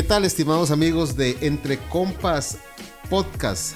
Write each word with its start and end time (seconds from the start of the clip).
¿Qué 0.00 0.06
tal, 0.06 0.24
estimados 0.24 0.70
amigos 0.70 1.14
de 1.14 1.36
Entre 1.42 1.76
Compas 1.76 2.56
Podcast? 3.10 3.74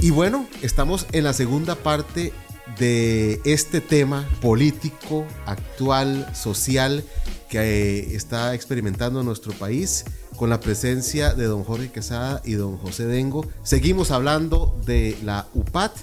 Y 0.00 0.10
bueno, 0.10 0.46
estamos 0.62 1.06
en 1.10 1.24
la 1.24 1.32
segunda 1.32 1.74
parte 1.74 2.32
de 2.78 3.40
este 3.44 3.80
tema 3.80 4.28
político, 4.40 5.26
actual, 5.44 6.32
social, 6.36 7.02
que 7.50 7.58
eh, 7.58 8.14
está 8.14 8.54
experimentando 8.54 9.24
nuestro 9.24 9.52
país 9.54 10.04
con 10.36 10.50
la 10.50 10.60
presencia 10.60 11.34
de 11.34 11.46
don 11.46 11.64
Jorge 11.64 11.90
Quesada 11.90 12.42
y 12.44 12.52
don 12.52 12.78
José 12.78 13.06
Dengo. 13.06 13.44
Seguimos 13.64 14.12
hablando 14.12 14.80
de 14.86 15.18
la 15.24 15.48
UPAT 15.52 15.96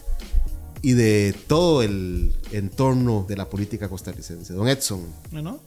y 0.81 0.93
de 0.93 1.35
todo 1.47 1.83
el 1.83 2.33
entorno 2.51 3.25
de 3.27 3.35
la 3.35 3.49
política 3.49 3.89
costarricense. 3.89 4.53
Don 4.53 4.67
Edson. 4.67 5.05
Bueno, 5.31 5.59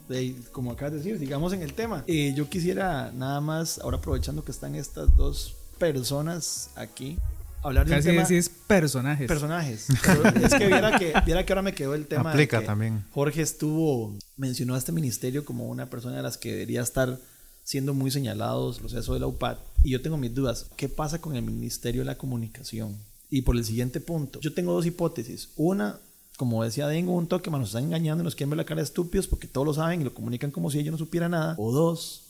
como 0.53 0.73
acabas 0.73 0.93
de 0.93 0.99
decir, 0.99 1.19
sigamos 1.19 1.53
en 1.53 1.63
el 1.63 1.75
tema. 1.75 2.05
Eh, 2.07 2.33
yo 2.37 2.49
quisiera 2.49 3.13
nada 3.13 3.41
más, 3.41 3.79
ahora 3.79 3.99
aprovechando 3.99 4.45
que 4.45 4.53
están 4.53 4.75
estas 4.75 5.17
dos 5.17 5.55
personas 5.79 6.71
aquí, 6.77 7.19
hablar 7.63 7.87
de 7.87 7.97
Casi 7.97 8.09
un 8.09 8.15
tema. 8.17 8.29
decís 8.29 8.51
personajes. 8.67 9.29
Personajes. 9.29 9.87
Pero 10.03 10.47
es 10.47 10.55
que 10.55 10.67
viera, 10.67 10.99
que 10.99 11.13
viera 11.25 11.45
que 11.45 11.53
ahora 11.53 11.63
me 11.63 11.75
quedó 11.75 11.95
el 11.95 12.07
tema. 12.07 12.31
de 12.31 12.35
Aplica 12.35 12.61
que 12.61 12.67
también. 12.67 13.05
Jorge 13.13 13.43
estuvo, 13.43 14.17
mencionó 14.37 14.75
a 14.75 14.79
este 14.79 14.93
ministerio 14.93 15.45
como 15.45 15.67
una 15.69 15.91
persona 15.91 16.17
de 16.17 16.23
las 16.23 16.39
que 16.39 16.53
debería 16.53 16.83
estar 16.83 17.19
siendo 17.65 17.95
muy 17.95 18.11
señalados, 18.11 18.81
los 18.81 18.93
eso 18.93 19.15
de 19.15 19.21
la 19.21 19.27
UPAD. 19.27 19.59
Y 19.85 19.91
yo 19.91 20.03
tengo 20.03 20.17
mis 20.17 20.35
dudas. 20.35 20.67
¿Qué 20.77 20.89
pasa 20.89 21.21
con 21.21 21.37
el 21.37 21.43
Ministerio 21.43 22.03
de 22.03 22.07
la 22.07 22.19
Comunicación? 22.19 22.99
Y 23.33 23.41
por 23.41 23.57
el 23.57 23.65
siguiente 23.65 23.99
punto, 23.99 24.41
yo 24.41 24.53
tengo 24.53 24.75
dos 24.75 24.85
hipótesis. 24.85 25.49
Una, 25.57 25.99
como 26.37 26.63
decía 26.63 26.87
Dengo, 26.87 27.15
un 27.15 27.27
toque, 27.27 27.51
nos 27.51 27.69
están 27.69 27.85
engañando 27.85 28.23
y 28.23 28.27
nos 28.27 28.35
quieren 28.35 28.51
ver 28.51 28.59
la 28.59 28.67
cara 28.67 28.83
de 28.83 28.85
estúpidos 28.85 29.27
porque 29.27 29.49
todos 29.49 29.67
lo 29.67 29.73
saben 29.73 30.03
y 30.03 30.05
lo 30.05 30.13
comunican 30.13 30.51
como 30.51 30.71
si 30.71 30.79
ellos 30.79 30.93
no 30.93 30.99
supieran 30.99 31.31
nada. 31.31 31.55
O 31.57 31.73
dos, 31.73 32.25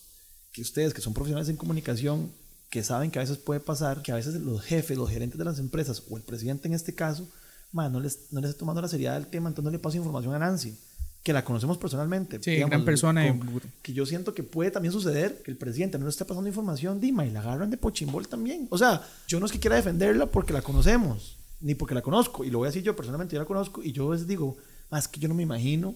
que 0.52 0.62
ustedes 0.62 0.94
que 0.94 1.00
son 1.00 1.12
profesionales 1.12 1.48
en 1.48 1.56
comunicación, 1.56 2.30
que 2.70 2.84
saben 2.84 3.10
que 3.10 3.18
a 3.18 3.22
veces 3.22 3.36
puede 3.36 3.58
pasar, 3.58 4.02
que 4.02 4.12
a 4.12 4.14
veces 4.14 4.34
los 4.34 4.62
jefes, 4.62 4.96
los 4.96 5.10
gerentes 5.10 5.38
de 5.38 5.44
las 5.44 5.58
empresas 5.58 6.04
o 6.08 6.16
el 6.16 6.22
presidente 6.22 6.68
en 6.68 6.74
este 6.74 6.94
caso, 6.94 7.26
man, 7.72 7.92
no, 7.92 7.98
les, 7.98 8.30
no 8.30 8.40
les 8.40 8.50
está 8.50 8.60
tomando 8.60 8.80
la 8.80 8.86
seriedad 8.86 9.14
del 9.14 9.26
tema, 9.26 9.48
entonces 9.48 9.64
no 9.64 9.72
le 9.72 9.80
paso 9.80 9.96
información 9.96 10.34
a 10.34 10.38
Nancy, 10.38 10.78
que 11.22 11.32
la 11.32 11.44
conocemos 11.44 11.78
personalmente. 11.78 12.38
Sí, 12.42 12.56
gran 12.70 12.84
persona. 12.84 13.22
con- 13.38 13.60
que 13.82 13.92
yo 13.92 14.04
siento 14.06 14.34
que 14.34 14.42
puede 14.42 14.70
también 14.70 14.92
suceder 14.92 15.40
que 15.44 15.50
el 15.52 15.56
presidente 15.56 15.98
no 15.98 16.04
le 16.06 16.10
esté 16.10 16.24
pasando 16.24 16.48
información, 16.48 17.00
Dima, 17.00 17.24
y 17.26 17.30
la 17.30 17.40
agarran 17.40 17.70
de 17.70 17.76
pochimbol 17.76 18.26
también. 18.28 18.66
O 18.70 18.78
sea, 18.78 19.06
yo 19.28 19.38
no 19.38 19.46
es 19.46 19.52
que 19.52 19.60
quiera 19.60 19.76
defenderla 19.76 20.26
porque 20.26 20.52
la 20.52 20.62
conocemos, 20.62 21.36
ni 21.60 21.74
porque 21.76 21.94
la 21.94 22.02
conozco, 22.02 22.42
y 22.44 22.50
lo 22.50 22.58
voy 22.58 22.66
a 22.66 22.70
decir 22.70 22.82
yo 22.82 22.96
personalmente, 22.96 23.34
yo 23.34 23.40
la 23.40 23.46
conozco, 23.46 23.82
y 23.84 23.92
yo 23.92 24.08
a 24.08 24.10
veces 24.10 24.26
digo, 24.26 24.56
más 24.90 25.06
que 25.06 25.20
yo 25.20 25.28
no 25.28 25.34
me 25.34 25.44
imagino, 25.44 25.94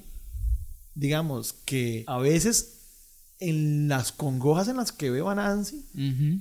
digamos, 0.95 1.53
que 1.65 2.05
a 2.07 2.19
veces 2.19 2.73
en 3.39 3.89
las 3.89 4.13
congojas 4.13 4.69
en 4.69 4.77
las 4.77 4.93
que 4.93 5.11
veo 5.11 5.29
a 5.29 5.35
Nancy, 5.35 5.85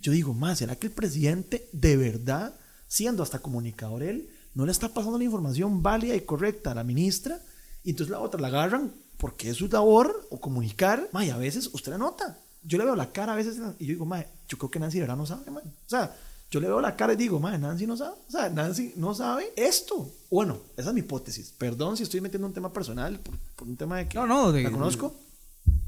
yo 0.01 0.11
digo, 0.11 0.33
más, 0.33 0.59
¿será 0.59 0.75
que 0.75 0.87
el 0.87 0.93
presidente 0.93 1.67
de 1.73 1.97
verdad, 1.97 2.53
siendo 2.87 3.23
hasta 3.23 3.39
comunicador 3.39 4.03
él, 4.03 4.29
no 4.53 4.65
le 4.65 4.71
está 4.71 4.89
pasando 4.93 5.17
la 5.17 5.23
información 5.25 5.83
válida 5.83 6.15
y 6.15 6.21
correcta 6.21 6.71
a 6.71 6.75
la 6.75 6.83
ministra? 6.85 7.41
Y 7.85 7.91
entonces 7.91 8.11
la 8.11 8.19
otra 8.19 8.41
la 8.41 8.47
agarran 8.49 8.91
porque 9.17 9.49
es 9.51 9.57
su 9.57 9.67
labor 9.69 10.27
o 10.29 10.39
comunicar. 10.41 11.07
Ma, 11.13 11.23
y 11.25 11.29
a 11.29 11.37
veces 11.37 11.69
usted 11.71 11.91
la 11.93 11.97
nota. 11.97 12.37
Yo 12.63 12.77
le 12.77 12.83
veo 12.85 12.95
la 12.95 13.11
cara 13.11 13.33
a 13.33 13.35
veces 13.35 13.55
y 13.79 13.85
yo 13.85 13.93
digo, 13.93 14.05
ma, 14.05 14.25
yo 14.49 14.57
creo 14.57 14.69
que 14.71 14.79
Nancy 14.79 14.97
de 14.97 15.01
verdad 15.03 15.15
no 15.17 15.25
sabe, 15.25 15.49
man. 15.51 15.63
O 15.65 15.89
sea, 15.89 16.13
yo 16.51 16.59
le 16.59 16.67
veo 16.67 16.81
la 16.81 16.95
cara 16.95 17.13
y 17.13 17.15
digo, 17.15 17.39
ma, 17.39 17.57
Nancy 17.57 17.85
no 17.87 17.95
sabe. 17.95 18.15
O 18.27 18.31
sea, 18.31 18.49
Nancy 18.49 18.93
no 18.97 19.13
sabe 19.13 19.53
esto. 19.55 20.11
Bueno, 20.31 20.57
esa 20.75 20.89
es 20.89 20.93
mi 20.95 21.01
hipótesis. 21.01 21.53
Perdón 21.57 21.95
si 21.95 22.03
estoy 22.03 22.21
metiendo 22.21 22.47
un 22.47 22.53
tema 22.53 22.73
personal 22.73 23.19
por, 23.19 23.35
por 23.55 23.67
un 23.67 23.77
tema 23.77 23.97
de 23.97 24.07
que 24.07 24.17
No, 24.17 24.25
no, 24.25 24.51
de- 24.51 24.63
la 24.63 24.71
conozco. 24.71 25.15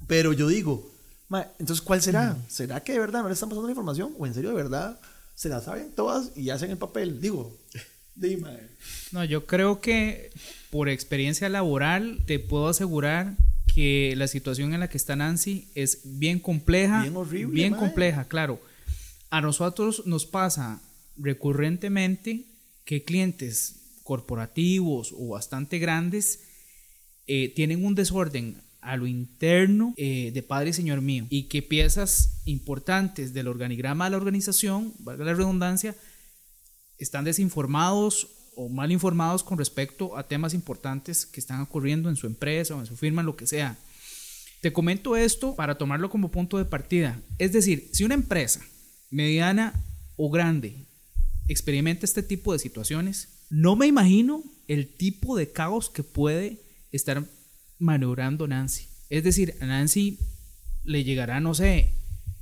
Pero 0.08 0.34
yo 0.34 0.48
digo, 0.48 0.90
ma, 1.30 1.48
entonces, 1.60 1.84
¿cuál 1.84 2.02
será? 2.02 2.38
¿Será 2.48 2.82
que 2.84 2.94
de 2.94 3.00
verdad 3.00 3.22
no 3.24 3.28
le 3.28 3.34
están 3.34 3.50
pasando 3.50 3.68
la 3.68 3.72
información? 3.72 4.14
¿O 4.20 4.26
en 4.28 4.34
serio 4.34 4.52
de 4.52 4.56
verdad 4.56 5.00
se 5.36 5.50
la 5.50 5.62
saben 5.62 5.92
todas 5.94 6.32
y 6.36 6.50
hacen 6.52 6.70
el 6.72 6.78
papel? 6.78 7.20
Digo, 7.20 7.58
dime. 8.16 8.70
No, 9.12 9.24
yo 9.26 9.46
creo 9.46 9.82
que 9.82 10.32
por 10.78 10.90
experiencia 10.90 11.50
laboral 11.50 12.20
te 12.28 12.38
puedo 12.38 12.68
asegurar 12.68 13.36
que 13.74 14.14
la 14.16 14.28
situación 14.28 14.76
en 14.76 14.80
la 14.80 14.90
que 14.90 14.98
está 14.98 15.16
Nancy 15.16 15.70
es 15.74 16.02
bien 16.04 16.40
compleja. 16.40 17.02
Bien 17.02 17.18
horrible, 17.18 17.52
Bien 17.52 17.74
compleja, 17.74 18.28
claro. 18.28 18.62
A 19.32 19.42
nosotros 19.42 20.04
nos 20.06 20.28
pasa 20.28 20.80
recurrentemente 21.18 22.46
que 22.86 23.04
clientes 23.04 23.98
corporativos 24.04 25.16
o 25.18 25.30
bastante 25.30 25.80
grandes 25.80 26.44
eh, 27.26 27.52
tienen 27.56 27.84
un 27.84 27.96
desorden 27.96 28.62
a 28.80 28.98
lo 28.98 29.08
interno 29.08 29.96
eh, 29.98 30.30
de 30.32 30.44
padre 30.44 30.70
y 30.70 30.74
señor 30.74 31.02
mío 31.02 31.26
y 31.32 31.46
que 31.46 31.64
piezas 31.64 32.44
importantes 32.46 33.34
del 33.34 33.48
organigrama 33.48 34.06
de 34.06 34.12
la 34.12 34.18
organización, 34.18 34.94
valga 35.00 35.26
la 35.26 35.34
redundancia, 35.34 35.96
están 37.00 37.26
desinformados 37.26 38.37
o 38.58 38.70
mal 38.70 38.92
informados 38.92 39.44
con 39.44 39.60
respecto 39.60 40.18
a 40.18 40.28
temas 40.28 40.56
importantes 40.56 41.28
que 41.28 41.40
están 41.40 41.62
ocurriendo 41.62 42.10
en 42.10 42.16
su 42.16 42.26
empresa 42.26 42.76
o 42.76 42.80
en 42.80 42.88
su 42.88 42.98
firma, 42.98 43.22
lo 43.22 43.36
que 43.36 43.46
sea. 43.46 43.78
Te 44.62 44.74
comento 44.74 45.16
esto 45.16 45.56
para 45.56 45.78
tomarlo 45.78 46.10
como 46.10 46.32
punto 46.32 46.58
de 46.58 46.66
partida. 46.66 47.22
Es 47.38 47.54
decir, 47.54 47.90
si 47.94 48.04
una 48.04 48.16
empresa 48.16 48.62
mediana 49.12 49.74
o 50.16 50.32
grande 50.32 50.88
experimenta 51.48 52.06
este 52.06 52.24
tipo 52.24 52.52
de 52.52 52.58
situaciones, 52.58 53.30
no 53.52 53.76
me 53.76 53.86
imagino 53.86 54.44
el 54.68 54.88
tipo 54.88 55.38
de 55.38 55.52
caos 55.52 55.92
que 55.92 56.02
puede 56.02 56.60
estar 56.92 57.24
maniobrando 57.78 58.48
Nancy. 58.48 58.88
Es 59.12 59.24
decir, 59.24 59.54
a 59.62 59.68
Nancy 59.68 60.18
le 60.84 61.04
llegará, 61.04 61.40
no 61.40 61.54
sé, 61.54 61.94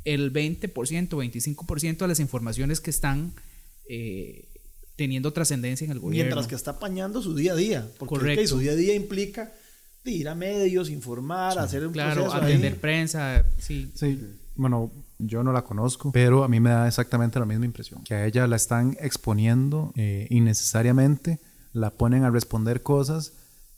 el 0.05 0.31
20%, 0.31 0.71
25% 0.71 1.97
de 1.97 2.07
las 2.07 2.21
informaciones 2.21 2.79
que 2.79 2.89
están 2.89 3.33
eh, 3.89 4.47
teniendo 4.95 5.33
trascendencia 5.33 5.85
en 5.85 5.91
el 5.91 5.99
gobierno. 5.99 6.27
Mientras 6.35 6.47
que 6.47 6.55
está 6.55 6.71
apañando 6.71 7.21
su 7.21 7.35
día 7.35 7.53
a 7.53 7.55
día. 7.55 7.87
Porque 7.97 8.15
Correcto. 8.15 8.41
ok, 8.41 8.47
su 8.47 8.59
día 8.59 8.71
a 8.71 8.75
día 8.75 8.95
implica 8.95 9.53
de 10.03 10.11
ir 10.11 10.29
a 10.29 10.35
medios, 10.35 10.89
informar, 10.89 11.57
hacer 11.59 11.85
un 11.85 11.93
Claro, 11.93 12.31
ahí. 12.31 12.43
atender 12.43 12.79
prensa, 12.79 13.43
sí. 13.57 13.91
Sí, 13.95 14.19
bueno, 14.55 14.91
yo 15.17 15.43
no 15.43 15.51
la 15.51 15.63
conozco, 15.63 16.11
pero 16.11 16.43
a 16.43 16.47
mí 16.47 16.59
me 16.59 16.69
da 16.69 16.87
exactamente 16.87 17.39
la 17.39 17.45
misma 17.45 17.65
impresión. 17.65 18.03
Que 18.03 18.13
a 18.13 18.25
ella 18.25 18.47
la 18.47 18.55
están 18.55 18.95
exponiendo 19.01 19.91
eh, 19.95 20.27
innecesariamente, 20.29 21.39
la 21.73 21.89
ponen 21.89 22.23
a 22.23 22.29
responder 22.29 22.83
cosas 22.83 23.33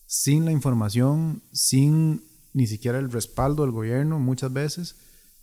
sin 0.06 0.46
la 0.46 0.52
información, 0.52 1.42
sin 1.52 2.24
ni 2.54 2.68
siquiera 2.68 3.00
el 3.00 3.12
respaldo 3.12 3.64
del 3.64 3.72
gobierno 3.72 4.20
muchas 4.20 4.52
veces. 4.54 4.96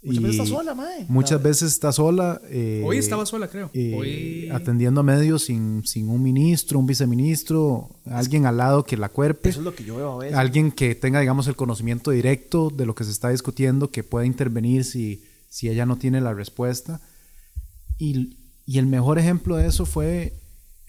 Muchas 0.04 0.22
veces 0.22 0.40
está 0.40 0.46
sola, 0.56 0.74
mae. 0.74 1.06
Muchas 1.08 1.42
veces 1.42 1.72
está 1.72 1.92
sola. 1.92 2.40
eh, 2.50 2.82
Hoy 2.84 2.98
estaba 2.98 3.24
sola, 3.26 3.48
creo. 3.48 3.70
eh, 3.72 3.94
Hoy... 3.96 4.48
atendiendo 4.50 5.00
a 5.00 5.04
medios 5.04 5.44
sin, 5.44 5.82
sin 5.86 6.08
un 6.08 6.22
ministro, 6.22 6.78
un 6.78 6.86
viceministro, 6.86 7.88
alguien 8.06 8.46
al 8.46 8.58
lado 8.58 8.84
que 8.84 8.96
la 8.96 9.08
cuerpe. 9.08 9.48
Eso 9.48 9.60
es 9.60 9.64
lo 9.64 9.74
que 9.74 9.84
yo 9.84 9.96
veo 9.96 10.12
a 10.12 10.18
veces. 10.18 10.36
Alguien 10.36 10.70
que 10.72 10.94
tenga, 10.94 11.20
digamos, 11.20 11.46
el 11.48 11.56
conocimiento 11.56 12.10
directo 12.10 12.70
de 12.70 12.84
lo 12.86 12.94
que 12.94 13.04
se 13.04 13.10
está 13.10 13.30
discutiendo, 13.30 13.90
que 13.90 14.04
pueda 14.04 14.26
intervenir 14.26 14.84
si, 14.84 15.24
si 15.48 15.68
ella 15.68 15.86
no 15.86 15.96
tiene 15.96 16.20
la 16.20 16.34
respuesta. 16.34 17.00
Y, 17.98 18.36
y 18.66 18.78
el 18.78 18.86
mejor 18.86 19.18
ejemplo 19.18 19.56
de 19.56 19.66
eso 19.68 19.86
fue, 19.86 20.34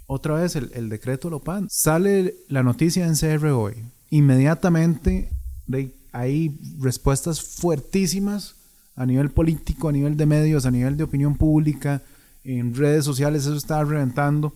otra 0.08 0.36
vez, 0.36 0.56
el, 0.56 0.72
el 0.74 0.90
decreto 0.90 1.30
Lopan. 1.30 1.68
Sale 1.70 2.36
la 2.50 2.64
noticia 2.64 3.06
en 3.08 3.16
CR 3.16 3.46
hoy. 3.48 3.76
Inmediatamente 4.10 5.30
de- 5.68 5.92
hay 6.12 6.58
respuestas 6.80 7.42
fuertísimas 7.42 8.55
a 8.96 9.06
nivel 9.06 9.30
político, 9.32 9.90
a 9.90 9.92
nivel 9.92 10.18
de 10.18 10.26
medios, 10.26 10.66
a 10.66 10.72
nivel 10.72 10.98
de 10.98 11.04
opinión 11.04 11.36
pública, 11.36 12.02
en 12.44 12.76
redes 12.76 13.04
sociales, 13.06 13.46
eso 13.46 13.56
está 13.56 13.84
reventando. 13.84 14.54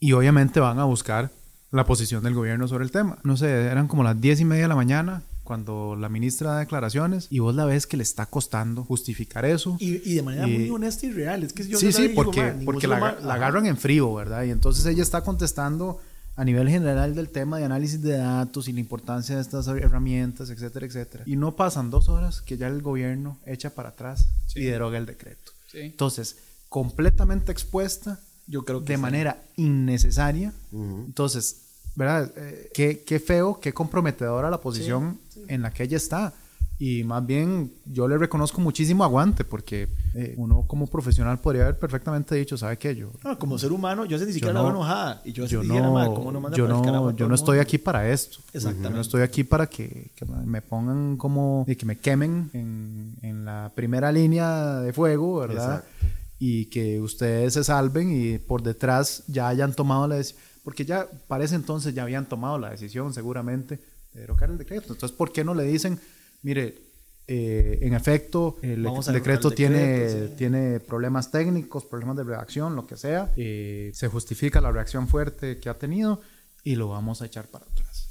Y 0.00 0.12
obviamente 0.12 0.60
van 0.60 0.78
a 0.78 0.84
buscar 0.84 1.30
la 1.70 1.84
posición 1.84 2.22
del 2.24 2.34
gobierno 2.34 2.66
sobre 2.68 2.84
el 2.84 2.90
tema. 2.90 3.18
No 3.24 3.36
sé, 3.36 3.50
eran 3.50 3.88
como 3.88 4.02
las 4.02 4.20
diez 4.20 4.40
y 4.40 4.44
media 4.44 4.62
de 4.62 4.68
la 4.68 4.76
mañana 4.76 5.22
cuando 5.44 5.96
la 5.96 6.08
ministra 6.10 6.50
da 6.52 6.58
declaraciones 6.58 7.26
y 7.30 7.38
vos 7.38 7.54
la 7.54 7.64
ves 7.64 7.86
que 7.86 7.96
le 7.96 8.02
está 8.02 8.26
costando 8.26 8.84
justificar 8.84 9.44
eso. 9.46 9.76
Y, 9.80 9.96
y 10.10 10.14
de 10.16 10.22
manera 10.22 10.46
Y- 10.48 10.58
muy 10.58 10.70
honesta 10.70 11.06
y 11.06 11.10
real. 11.12 11.42
Es 11.42 11.52
que 11.52 11.66
yo 11.66 11.78
sí, 11.78 11.86
yo 11.86 11.92
sí, 11.92 12.08
digo, 12.08 12.22
porque, 12.22 12.42
ningún 12.50 12.64
porque 12.66 12.86
la, 12.86 13.16
la 13.22 13.34
agarran 13.34 13.64
en 13.66 13.76
frío, 13.76 14.12
¿verdad? 14.14 14.44
Y 14.44 14.50
entonces 14.50 14.84
ella 14.86 15.02
está 15.02 15.22
contestando 15.22 16.00
a 16.38 16.44
nivel 16.44 16.68
general 16.68 17.16
del 17.16 17.30
tema 17.30 17.58
de 17.58 17.64
análisis 17.64 18.00
de 18.00 18.16
datos 18.16 18.68
y 18.68 18.72
la 18.72 18.78
importancia 18.78 19.34
de 19.34 19.42
estas 19.42 19.66
herramientas, 19.66 20.50
etcétera, 20.50 20.86
etcétera. 20.86 21.24
Y 21.26 21.34
no 21.34 21.56
pasan 21.56 21.90
dos 21.90 22.08
horas 22.08 22.42
que 22.42 22.56
ya 22.56 22.68
el 22.68 22.80
gobierno 22.80 23.38
echa 23.44 23.70
para 23.70 23.88
atrás 23.88 24.24
y 24.54 24.62
deroga 24.62 24.98
el 24.98 25.04
decreto. 25.06 25.50
Sí. 25.66 25.80
Entonces, 25.80 26.36
completamente 26.68 27.50
expuesta 27.50 28.20
Yo 28.46 28.64
creo 28.64 28.84
que 28.84 28.92
de 28.92 28.96
sí. 28.96 29.02
manera 29.02 29.42
innecesaria. 29.56 30.52
Entonces, 30.72 31.62
¿verdad? 31.96 32.32
Eh, 32.36 32.70
qué, 32.72 33.02
qué 33.04 33.18
feo, 33.18 33.58
qué 33.60 33.72
comprometedora 33.74 34.48
la 34.48 34.60
posición 34.60 35.18
en 35.48 35.62
la 35.62 35.72
que 35.72 35.82
ella 35.82 35.96
está. 35.96 36.34
Y 36.80 37.02
más 37.02 37.26
bien 37.26 37.72
yo 37.86 38.06
le 38.06 38.16
reconozco 38.18 38.60
muchísimo 38.60 39.02
aguante 39.02 39.42
porque 39.44 39.88
eh, 40.14 40.34
uno 40.36 40.62
como 40.68 40.86
profesional 40.86 41.40
podría 41.40 41.62
haber 41.62 41.76
perfectamente 41.78 42.36
dicho, 42.36 42.56
¿sabe 42.56 42.76
qué? 42.76 42.94
Yo, 42.94 43.10
No, 43.24 43.36
como 43.36 43.58
ser 43.58 43.72
humano, 43.72 44.04
yo 44.04 44.16
sé 44.16 44.26
ni 44.26 44.32
siquiera 44.32 44.54
no- 44.54 44.62
la 44.62 44.70
enojada. 44.70 45.20
Y 45.24 45.32
yo, 45.32 45.44
yo 45.46 45.60
si 45.62 45.66
dijera, 45.66 45.86
no, 45.88 45.94
"Ma, 45.94 46.06
¿cómo 46.06 46.30
no 46.30 46.40
manda 46.40 46.56
yo 46.56 46.68
no, 46.68 46.80
carajo 46.82 47.10
yo 47.16 47.26
no 47.26 47.34
estoy 47.34 47.56
mundo?" 47.56 47.62
aquí 47.62 47.78
para 47.78 48.08
esto. 48.08 48.38
Exactamente. 48.52 48.88
Yo 48.90 48.94
no 48.94 49.00
estoy 49.00 49.22
aquí 49.22 49.42
para 49.42 49.66
que, 49.66 50.12
que 50.14 50.24
me 50.24 50.62
pongan 50.62 51.16
como, 51.16 51.64
y 51.66 51.74
que 51.74 51.84
me 51.84 51.98
quemen 51.98 52.48
en, 52.52 53.14
en 53.22 53.44
la 53.44 53.72
primera 53.74 54.12
línea 54.12 54.76
de 54.76 54.92
fuego, 54.92 55.40
¿verdad? 55.40 55.78
Exacto. 55.84 56.06
Y 56.38 56.66
que 56.66 57.00
ustedes 57.00 57.54
se 57.54 57.64
salven 57.64 58.12
y 58.12 58.38
por 58.38 58.62
detrás 58.62 59.24
ya 59.26 59.48
hayan 59.48 59.72
tomado 59.74 60.06
la 60.06 60.14
decisión. 60.14 60.40
Porque 60.62 60.84
ya, 60.84 61.08
para 61.26 61.42
ese 61.42 61.56
entonces 61.56 61.92
ya 61.92 62.04
habían 62.04 62.26
tomado 62.28 62.56
la 62.56 62.70
decisión 62.70 63.12
seguramente 63.12 63.80
de 64.14 64.20
derogar 64.20 64.50
el 64.50 64.58
decreto. 64.58 64.92
Entonces, 64.92 65.16
¿por 65.16 65.32
qué 65.32 65.42
no 65.42 65.54
le 65.54 65.64
dicen, 65.64 65.98
mire, 66.42 66.88
eh, 67.30 67.80
en 67.82 67.92
efecto, 67.92 68.56
el 68.62 68.82
decreto, 69.12 69.48
el 69.48 69.54
tiene, 69.54 69.78
decreto, 69.78 70.28
sí. 70.28 70.34
tiene 70.38 70.80
problemas 70.80 71.30
técnicos, 71.30 71.84
problemas 71.84 72.16
de 72.16 72.24
redacción, 72.24 72.74
lo 72.74 72.86
que 72.86 72.96
sea. 72.96 73.30
Eh, 73.36 73.90
se 73.92 74.08
justifica 74.08 74.62
la 74.62 74.72
reacción 74.72 75.08
fuerte 75.08 75.58
que 75.58 75.68
ha 75.68 75.74
tenido 75.74 76.22
y 76.64 76.76
lo 76.76 76.88
vamos 76.88 77.20
a 77.20 77.26
echar 77.26 77.46
para 77.48 77.66
atrás. 77.66 78.08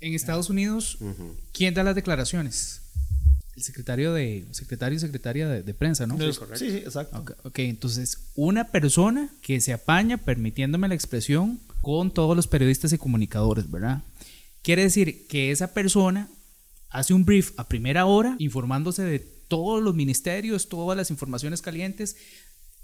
En 0.00 0.14
Estados 0.14 0.50
Unidos, 0.50 0.98
¿quién 1.52 1.74
da 1.74 1.84
las 1.84 1.94
declaraciones? 1.94 2.82
El 3.54 3.62
secretario 3.62 4.12
de 4.12 4.46
secretario 4.50 4.96
y 4.96 5.00
secretaria 5.00 5.48
de, 5.48 5.62
de 5.62 5.72
prensa, 5.72 6.06
¿no? 6.06 6.18
Sí, 6.18 6.30
sí, 6.32 6.70
sí, 6.70 6.76
exacto. 6.78 7.18
Ok, 7.20 7.32
ok, 7.44 7.58
entonces 7.60 8.18
una 8.34 8.72
persona 8.72 9.30
que 9.40 9.60
se 9.60 9.72
apaña, 9.72 10.18
permitiéndome 10.18 10.88
la 10.88 10.94
expresión, 10.94 11.60
con 11.82 12.10
todos 12.10 12.34
los 12.34 12.48
periodistas 12.48 12.92
y 12.92 12.98
comunicadores, 12.98 13.70
¿verdad? 13.70 14.02
Quiere 14.62 14.82
decir 14.82 15.28
que 15.28 15.52
esa 15.52 15.72
persona 15.72 16.28
hace 16.90 17.14
un 17.14 17.24
brief 17.24 17.52
a 17.58 17.68
primera 17.68 18.06
hora 18.06 18.36
informándose 18.38 19.02
de 19.02 19.18
todos 19.18 19.82
los 19.82 19.94
ministerios, 19.94 20.68
todas 20.68 20.96
las 20.96 21.10
informaciones 21.10 21.62
calientes, 21.62 22.16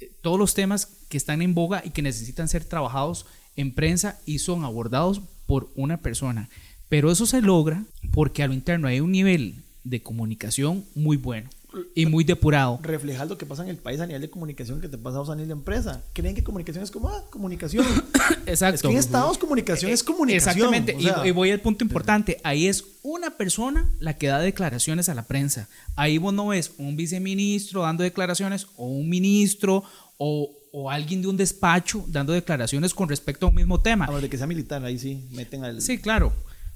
eh, 0.01 0.11
todos 0.23 0.39
los 0.39 0.55
temas 0.55 0.87
que 1.09 1.17
están 1.17 1.43
en 1.43 1.55
boga 1.55 1.83
y 1.85 1.91
que 1.91 2.03
necesitan 2.03 2.49
ser 2.49 2.65
trabajados 2.65 3.27
en 3.57 3.75
prensa 3.75 4.21
y 4.27 4.39
son 4.39 4.65
abordados 4.65 5.21
por 5.47 5.71
una 5.75 5.99
persona. 5.99 6.49
Pero 6.89 7.11
eso 7.11 7.27
se 7.27 7.43
logra 7.43 7.85
porque 8.13 8.43
a 8.43 8.47
lo 8.47 8.55
interno 8.55 8.89
hay 8.89 9.01
un 9.01 9.13
nivel 9.13 9.65
de 9.85 10.03
comunicación 10.03 10.85
muy 10.95 11.17
bueno 11.17 11.51
y 11.95 12.07
muy 12.07 12.25
depurado. 12.25 12.79
reflejar 12.83 13.29
lo 13.29 13.39
que 13.39 13.47
pasa 13.47 13.63
en 13.63 13.69
el 13.69 13.77
país 13.77 14.01
a 14.01 14.07
nivel 14.07 14.23
de 14.23 14.31
comunicación 14.31 14.81
que 14.81 14.89
te 14.89 14.99
pasa 14.99 15.21
a 15.21 15.35
nivel 15.35 15.49
de 15.49 15.53
empresa. 15.53 16.03
Creen 16.13 16.35
que 16.35 16.43
comunicación 16.43 16.85
es 16.85 16.91
como, 16.91 17.09
ah, 17.09 17.25
comunicación. 17.31 17.85
Exacto. 18.47 18.75
Es 18.77 18.83
que 18.83 18.89
en 18.89 18.97
Estados 18.97 19.39
comunicación 19.39 19.91
es 19.91 20.03
comunicación. 20.03 20.57
Exactamente, 20.57 20.95
o 20.95 21.01
y- 21.01 21.03
sea, 21.03 21.27
y, 21.27 21.31
voy 21.31 21.51
al 21.51 21.61
punto 21.61 21.85
importante. 21.85 22.39
Ahí 22.45 22.67
es 22.67 22.85
una 23.03 23.37
persona 23.37 23.91
la 24.01 24.17
que 24.17 24.29
da 24.29 24.39
declaraciones 24.39 25.09
a 25.09 25.15
la 25.15 25.25
prensa. 25.25 25.69
Ahí 25.97 26.19
vos 26.19 26.33
no 26.35 26.49
ves 26.49 26.73
un 26.79 26.97
viceministro 26.97 27.83
dando 27.83 28.03
declaraciones 28.03 28.67
o 28.77 28.87
un 28.87 29.09
ministro 29.09 29.85
o, 30.19 30.51
o 30.73 30.91
alguien 30.91 31.23
de 31.23 31.29
un 31.29 31.37
despacho 31.37 32.05
dando 32.09 32.33
declaraciones 32.33 32.95
con 32.95 33.09
respecto 33.09 33.47
a 33.47 33.49
un 33.49 33.55
mismo 33.55 33.81
tema. 33.81 34.07
a 34.07 34.21
de 34.21 34.29
que 34.29 34.39
sea 34.39 34.47
militar, 34.47 34.85
ahí 34.85 34.99
sí, 34.99 35.25
meten 35.31 35.65
al... 35.65 35.81
Sí, 35.83 35.99
claro. 35.99 36.33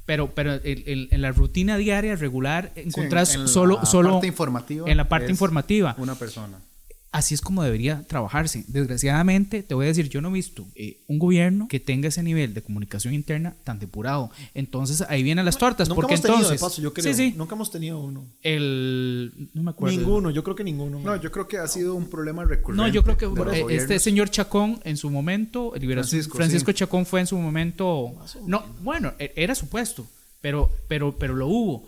Pero, 0.06 0.34
pero 0.34 0.54
el- 0.54 0.84
el- 0.86 1.08
en 1.10 1.20
la 1.20 1.32
rutina 1.32 1.76
diaria 1.76 2.14
regular 2.16 2.72
encontrás 2.76 3.34
en 3.34 3.42
la 3.42 3.48
solo, 3.48 3.84
solo 3.84 4.12
parte 4.12 4.26
informativa 4.28 4.88
en 4.90 4.96
la 4.96 5.08
parte 5.08 5.30
informativa. 5.30 5.94
Una 5.98 6.14
persona. 6.14 6.58
Así 7.16 7.34
es 7.34 7.40
como 7.40 7.62
debería 7.62 8.04
trabajarse. 8.06 8.64
Desgraciadamente, 8.68 9.62
te 9.62 9.74
voy 9.74 9.86
a 9.86 9.88
decir, 9.88 10.10
yo 10.10 10.20
no 10.20 10.28
he 10.28 10.32
visto 10.34 10.66
eh, 10.74 10.98
un 11.08 11.18
gobierno 11.18 11.66
que 11.66 11.80
tenga 11.80 12.08
ese 12.08 12.22
nivel 12.22 12.52
de 12.52 12.60
comunicación 12.60 13.14
interna 13.14 13.56
tan 13.64 13.78
depurado. 13.78 14.30
Entonces 14.52 15.02
ahí 15.08 15.22
vienen 15.22 15.46
las 15.46 15.56
tortas. 15.56 15.88
Nunca 15.88 16.02
porque 16.02 16.12
hemos 16.14 16.22
tenido, 16.22 16.40
entonces, 16.42 16.60
de 16.60 16.66
paso, 16.66 16.82
yo 16.82 16.92
creo. 16.92 17.04
Sí, 17.04 17.14
sí. 17.14 17.34
Nunca 17.34 17.54
hemos 17.54 17.70
tenido 17.70 17.98
uno. 18.00 18.26
El, 18.42 19.32
no 19.54 19.62
me 19.62 19.70
acuerdo. 19.70 19.96
Ninguno, 19.96 20.30
yo 20.30 20.44
creo 20.44 20.56
que 20.56 20.64
ninguno. 20.64 21.00
No, 21.00 21.16
yo 21.16 21.30
creo 21.32 21.48
que 21.48 21.56
ha 21.56 21.66
sido 21.68 21.94
un 21.94 22.10
problema 22.10 22.44
recurrente. 22.44 22.82
No, 22.82 22.88
yo 22.92 23.02
creo 23.02 23.16
que 23.16 23.24
eh, 23.26 23.66
este 23.70 23.98
señor 23.98 24.28
Chacón 24.28 24.78
en 24.84 24.98
su 24.98 25.10
momento, 25.10 25.72
Liberación- 25.74 26.10
Francisco, 26.10 26.36
Francisco, 26.36 26.70
sí. 26.72 26.76
Chacón 26.76 27.06
fue 27.06 27.20
en 27.20 27.26
su 27.26 27.38
momento, 27.38 28.12
no, 28.46 28.62
bueno, 28.82 29.14
e- 29.18 29.32
era 29.36 29.54
supuesto, 29.54 30.06
pero, 30.42 30.70
pero, 30.86 31.16
pero 31.16 31.34
lo 31.34 31.46
hubo. 31.48 31.86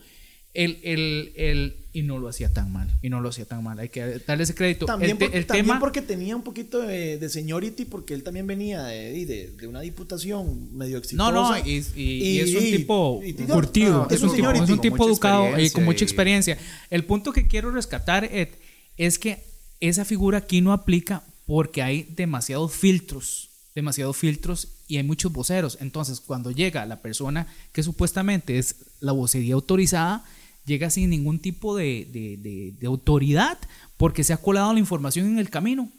El, 0.64 0.80
el, 0.82 1.32
el, 1.36 1.76
y 1.92 2.02
no 2.02 2.18
lo 2.18 2.26
hacía 2.28 2.52
tan 2.52 2.72
mal, 2.72 2.88
y 3.00 3.08
no 3.10 3.20
lo 3.20 3.28
hacía 3.28 3.44
tan 3.44 3.62
mal, 3.62 3.78
hay 3.78 3.88
que 3.90 4.20
darle 4.26 4.42
ese 4.44 4.54
crédito. 4.54 4.86
También, 4.86 5.12
el, 5.12 5.18
porque, 5.18 5.44
también 5.44 5.66
tema, 5.66 5.78
porque 5.80 6.02
tenía 6.02 6.34
un 6.34 6.42
poquito 6.42 6.80
de, 6.82 7.16
de 7.18 7.28
seniority, 7.28 7.84
porque 7.84 8.12
él 8.14 8.22
también 8.24 8.46
venía 8.46 8.82
de, 8.82 9.24
de, 9.24 9.50
de 9.52 9.66
una 9.68 9.80
diputación 9.80 10.76
medio 10.76 10.98
exitosa. 10.98 11.30
No, 11.30 11.50
no, 11.52 11.58
y, 11.66 11.84
y- 11.94 12.02
y 12.02 12.40
es 12.40 12.54
un 12.54 12.64
tipo 12.64 13.22
curtido, 13.52 14.08
es, 14.10 14.20
un 14.22 14.34
tipo, 14.34 14.50
es 14.50 14.60
un 14.60 14.66
con 14.66 14.80
tipo 14.80 15.08
educado 15.08 15.44
y 15.46 15.50
con 15.50 15.58
experiencia 15.62 15.84
mucha 15.84 16.04
experiencia. 16.04 16.58
El 16.90 17.04
punto 17.04 17.32
que 17.32 17.46
quiero 17.46 17.70
rescatar, 17.70 18.24
Ed, 18.24 18.48
es 18.96 19.18
que 19.18 19.44
esa 19.80 20.04
figura 20.04 20.38
aquí 20.38 20.60
no 20.60 20.72
aplica 20.72 21.22
porque 21.46 21.82
hay 21.82 22.02
demasiados 22.16 22.72
filtros, 22.72 23.50
demasiados 23.76 24.16
filtros 24.16 24.68
y 24.88 24.96
hay 24.96 25.04
muchos 25.04 25.32
voceros. 25.32 25.78
Entonces, 25.80 26.20
cuando 26.20 26.50
llega 26.50 26.84
la 26.84 27.00
persona 27.00 27.46
que 27.72 27.84
supuestamente 27.84 28.58
es 28.58 28.74
la 29.00 29.12
vocería 29.12 29.54
autorizada, 29.54 30.24
llega 30.68 30.88
sin 30.90 31.10
ningún 31.10 31.40
tipo 31.40 31.74
de, 31.74 32.06
de- 32.12 32.36
de- 32.36 32.74
de 32.78 32.86
autoridad 32.86 33.58
porque 33.96 34.22
se 34.22 34.32
ha 34.32 34.36
colado 34.36 34.72
la 34.72 34.78
información 34.78 35.26
en 35.26 35.38
el 35.40 35.50
camino. 35.50 35.90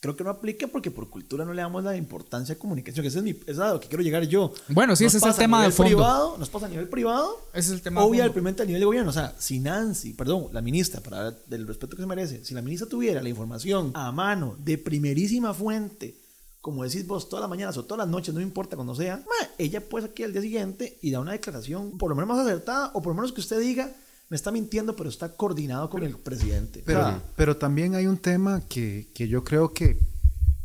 Creo 0.00 0.16
que 0.16 0.24
no 0.24 0.28
aplica 0.30 0.66
porque 0.66 0.90
por 0.90 1.08
cultura 1.08 1.46
no 1.46 1.54
le 1.54 1.62
damos 1.62 1.82
la 1.82 1.96
importancia 1.96 2.54
a 2.54 2.58
comunicación, 2.58 3.02
que 3.02 3.08
ese 3.08 3.18
es, 3.20 3.24
mi, 3.24 3.34
es 3.46 3.58
a 3.58 3.72
lo 3.72 3.80
que 3.80 3.88
quiero 3.88 4.02
llegar 4.02 4.22
yo. 4.24 4.52
Bueno, 4.68 4.94
sí, 4.96 5.04
Nos 5.04 5.14
ese 5.14 5.26
es 5.26 5.32
el 5.32 5.38
tema 5.38 5.58
nivel 5.60 5.70
de 5.70 5.76
fondo. 5.76 5.88
Privado, 5.96 6.36
nos 6.38 6.50
pasa 6.50 6.66
a 6.66 6.68
nivel 6.68 6.88
privado. 6.90 7.48
Ese 7.54 7.68
es 7.70 7.74
el 7.76 7.80
tema 7.80 8.02
de. 8.02 8.06
Obviamente 8.08 8.62
a 8.62 8.66
nivel 8.66 8.80
de 8.80 8.84
gobierno. 8.86 9.08
O 9.08 9.14
sea, 9.14 9.34
si 9.38 9.60
Nancy, 9.60 10.12
perdón, 10.12 10.48
la 10.52 10.60
ministra, 10.60 11.00
para 11.00 11.30
del 11.30 11.66
respeto 11.66 11.96
que 11.96 12.02
se 12.02 12.06
merece, 12.06 12.44
si 12.44 12.52
la 12.52 12.60
ministra 12.60 12.86
tuviera 12.86 13.22
la 13.22 13.30
información 13.30 13.92
a 13.94 14.12
mano 14.12 14.56
de 14.58 14.76
primerísima 14.76 15.54
fuente, 15.54 16.16
como 16.60 16.84
decís 16.84 17.06
vos, 17.06 17.30
todas 17.30 17.40
las 17.42 17.48
mañanas 17.48 17.74
o 17.78 17.84
todas 17.84 18.00
las 18.04 18.08
noches, 18.08 18.34
no 18.34 18.42
importa 18.42 18.76
cuando 18.76 18.94
sea, 18.94 19.16
ma, 19.16 19.48
ella 19.56 19.88
puede 19.88 20.04
aquí 20.06 20.22
al 20.22 20.32
día 20.34 20.42
siguiente 20.42 20.98
y 21.00 21.12
da 21.12 21.20
una 21.20 21.32
declaración 21.32 21.96
por 21.96 22.10
lo 22.10 22.14
menos 22.14 22.28
más 22.28 22.46
acertada 22.46 22.90
o 22.92 23.00
por 23.00 23.12
lo 23.12 23.14
menos 23.14 23.32
que 23.32 23.40
usted 23.40 23.58
diga, 23.58 23.90
me 24.34 24.36
está 24.36 24.50
mintiendo, 24.50 24.96
pero 24.96 25.08
está 25.08 25.36
coordinado 25.36 25.88
con 25.88 26.02
el 26.02 26.16
presidente. 26.16 26.80
O 26.80 26.84
Pero, 26.84 27.02
sea, 27.04 27.22
pero 27.36 27.56
también 27.56 27.94
hay 27.94 28.08
un 28.08 28.18
tema 28.18 28.60
que, 28.68 29.06
que 29.14 29.28
yo 29.28 29.44
creo 29.44 29.72
que, 29.72 29.96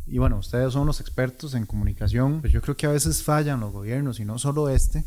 y 0.08 0.18
bueno, 0.18 0.40
ustedes 0.40 0.74
son 0.74 0.88
los 0.88 1.00
expertos 1.00 1.54
en 1.54 1.68
comunicación, 1.68 2.42
pues 2.42 2.52
yo 2.52 2.64
creo 2.64 2.76
que 2.76 2.88
a 2.88 2.92
veces 2.92 3.22
fallan 3.22 3.60
los 3.60 3.72
gobiernos 3.72 4.20
y 4.20 4.26
no 4.26 4.40
solo 4.40 4.70
este. 4.70 5.06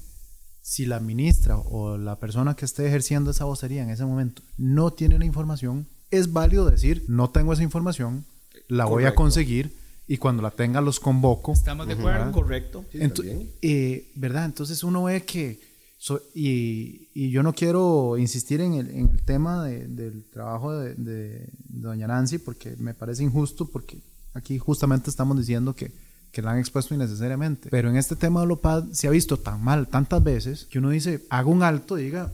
Si 0.63 0.87
la 0.87 1.01
ministra 1.01 1.57
o 1.59 1.99
la 1.99 2.21
persona 2.21 2.55
que 2.55 2.65
esté 2.65 2.87
ejerciendo 2.87 3.33
esa 3.33 3.47
vocería 3.47 3.83
en 3.83 3.91
ese 3.91 4.05
momento 4.05 4.43
no 4.57 4.93
tiene 4.93 5.19
la 5.19 5.25
información, 5.25 5.89
es 6.13 6.33
válido 6.33 6.71
decir, 6.71 7.05
no 7.09 7.31
tengo 7.31 7.53
esa 7.55 7.65
información, 7.65 8.25
la 8.69 8.85
voy 8.85 9.03
a 9.03 9.07
Correcto. 9.07 9.17
conseguir 9.17 9.77
y 10.07 10.19
cuando 10.19 10.41
la 10.41 10.53
tenga 10.53 10.81
los 10.81 11.01
convoco. 11.01 11.53
¿Estamos 11.53 11.89
de 11.89 11.95
acuerdo? 11.95 12.31
correcto. 12.31 12.85
Ento- 12.93 13.15
también. 13.27 13.51
eh, 13.61 14.13
¿Verdad? 14.15 14.45
Entonces 14.45 14.85
uno 14.85 15.03
ve 15.03 15.25
que, 15.25 15.72
so- 16.05 16.21
y, 16.35 17.09
y 17.15 17.31
yo 17.31 17.45
no 17.45 17.53
quiero 17.53 18.19
insistir 18.19 18.61
en 18.61 18.75
el, 18.75 18.91
en 18.91 19.09
el 19.11 19.23
tema 19.23 19.65
de- 19.65 19.87
del 19.87 20.25
trabajo 20.33 20.73
de, 20.73 20.95
de- 20.95 21.47
de 21.69 21.81
doña 21.81 22.09
Nancy 22.09 22.39
porque 22.39 22.75
me 22.79 22.93
parece 22.93 23.23
injusto 23.23 23.69
porque 23.69 23.99
aquí 24.35 24.59
justamente 24.59 25.11
estamos 25.11 25.37
diciendo 25.39 25.77
que, 25.77 25.93
que 26.33 26.43
la 26.43 26.51
han 26.53 26.59
expuesto 26.59 26.93
innecesariamente. 26.95 27.69
Pero 27.71 27.89
en 27.89 27.97
este 27.97 28.17
tema 28.17 28.41
de 28.41 28.49
Lopad 28.49 28.85
se 28.91 29.07
ha 29.07 29.11
visto 29.11 29.37
tan 29.39 29.63
mal 29.63 29.87
tantas 29.87 30.23
veces 30.25 30.65
que 30.65 30.79
uno 30.81 30.91
dice, 30.91 31.25
haga 31.31 31.49
un 31.49 31.63
alto 31.63 31.97
y 31.99 32.05
diga, 32.05 32.33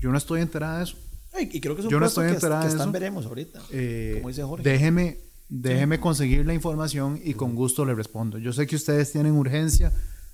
yo 0.00 0.10
no 0.10 0.16
estoy 0.16 0.40
enterada 0.40 0.78
de 0.78 0.84
eso. 0.84 0.96
Ay, 1.34 1.50
Y 1.52 1.60
creo 1.60 1.74
que 1.74 1.80
es 1.82 1.86
un 1.86 1.90
Yo 1.92 2.00
no 2.00 2.06
estoy 2.06 2.28
que, 2.28 2.34
enterada 2.34 2.62
que 2.62 2.68
de 2.68 2.72
están 2.72 2.88
eso. 2.88 2.92
veremos 2.92 3.26
ahorita. 3.26 3.60
Eh, 3.72 4.14
como 4.16 4.28
dice 4.28 4.42
Jorge. 4.42 4.64
Déjeme, 4.68 5.18
déjeme 5.50 6.00
conseguir 6.00 6.46
la 6.46 6.54
información 6.54 7.20
y 7.22 7.34
con 7.34 7.54
gusto 7.54 7.84
le 7.84 7.94
respondo. 7.94 8.38
Yo 8.38 8.52
sé 8.54 8.66
que 8.66 8.76
ustedes 8.76 9.12
tienen 9.12 9.32
urgencia 9.32 9.92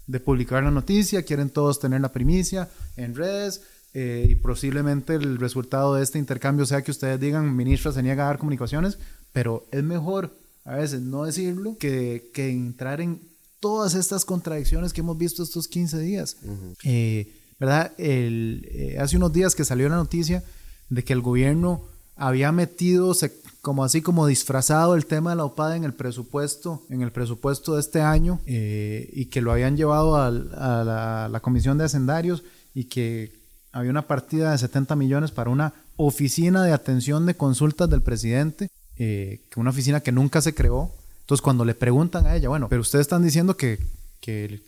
de 0.08 0.18
publicar 0.18 0.64
la 0.64 0.70
noticia, 0.72 1.22
quieren 1.22 1.50
todos 1.50 1.78
tener 1.78 2.00
la 2.00 2.10
primicia 2.12 2.68
en 2.96 3.14
redes 3.14 3.60
eh, 3.94 4.26
y 4.28 4.34
posiblemente 4.34 5.14
el 5.14 5.38
resultado 5.38 5.94
de 5.94 6.02
este 6.02 6.18
intercambio 6.18 6.66
sea 6.66 6.82
que 6.82 6.90
ustedes 6.90 7.20
digan, 7.20 7.54
ministra 7.54 7.92
se 7.92 8.02
niega 8.02 8.24
a 8.24 8.26
dar 8.26 8.38
comunicaciones, 8.38 8.98
pero 9.32 9.66
es 9.70 9.84
mejor 9.84 10.34
a 10.64 10.74
veces 10.76 11.00
no 11.00 11.24
decirlo 11.24 11.76
que, 11.78 12.30
que 12.34 12.50
entrar 12.50 13.00
en 13.00 13.20
todas 13.60 13.94
estas 13.94 14.24
contradicciones 14.24 14.92
que 14.92 15.00
hemos 15.00 15.16
visto 15.16 15.42
estos 15.42 15.66
15 15.68 15.98
días. 16.00 16.36
Eh, 16.84 17.32
¿Verdad? 17.58 17.92
El, 17.98 18.66
eh, 18.70 18.98
hace 19.00 19.16
unos 19.16 19.32
días 19.32 19.54
que 19.54 19.64
salió 19.64 19.88
la 19.88 19.96
noticia 19.96 20.44
de 20.90 21.02
que 21.04 21.12
el 21.12 21.22
gobierno 21.22 21.82
había 22.16 22.52
metido 22.52 23.14
se- 23.14 23.32
como 23.68 23.84
así 23.84 24.00
como 24.00 24.26
disfrazado 24.26 24.94
el 24.94 25.04
tema 25.04 25.28
de 25.28 25.36
la 25.36 25.44
OPAD 25.44 25.76
en 25.76 25.84
el 25.84 25.92
presupuesto 25.92 26.86
en 26.88 27.02
el 27.02 27.12
presupuesto 27.12 27.74
de 27.74 27.80
este 27.80 28.00
año 28.00 28.40
eh, 28.46 29.10
y 29.12 29.26
que 29.26 29.42
lo 29.42 29.52
habían 29.52 29.76
llevado 29.76 30.16
a 30.16 30.30
la, 30.30 31.40
comisión 31.42 31.76
de 31.76 31.84
hacendarios 31.84 32.44
y 32.72 32.84
que 32.84 33.30
había 33.70 33.90
una 33.90 34.06
partida 34.06 34.52
de 34.52 34.56
70 34.56 34.96
millones 34.96 35.32
para 35.32 35.50
una 35.50 35.74
oficina 35.96 36.64
de 36.64 36.72
atención 36.72 37.26
de 37.26 37.34
consultas 37.34 37.90
del 37.90 38.00
presidente 38.00 38.70
eh, 38.96 39.42
una 39.54 39.68
oficina 39.68 40.00
que 40.00 40.12
nunca 40.12 40.40
se 40.40 40.54
creó 40.54 40.90
entonces 41.20 41.42
cuando 41.42 41.66
le 41.66 41.74
preguntan 41.74 42.26
a 42.26 42.36
ella 42.36 42.48
bueno 42.48 42.70
pero 42.70 42.80
ustedes 42.80 43.02
están 43.02 43.22
diciendo 43.22 43.58
que 43.58 43.80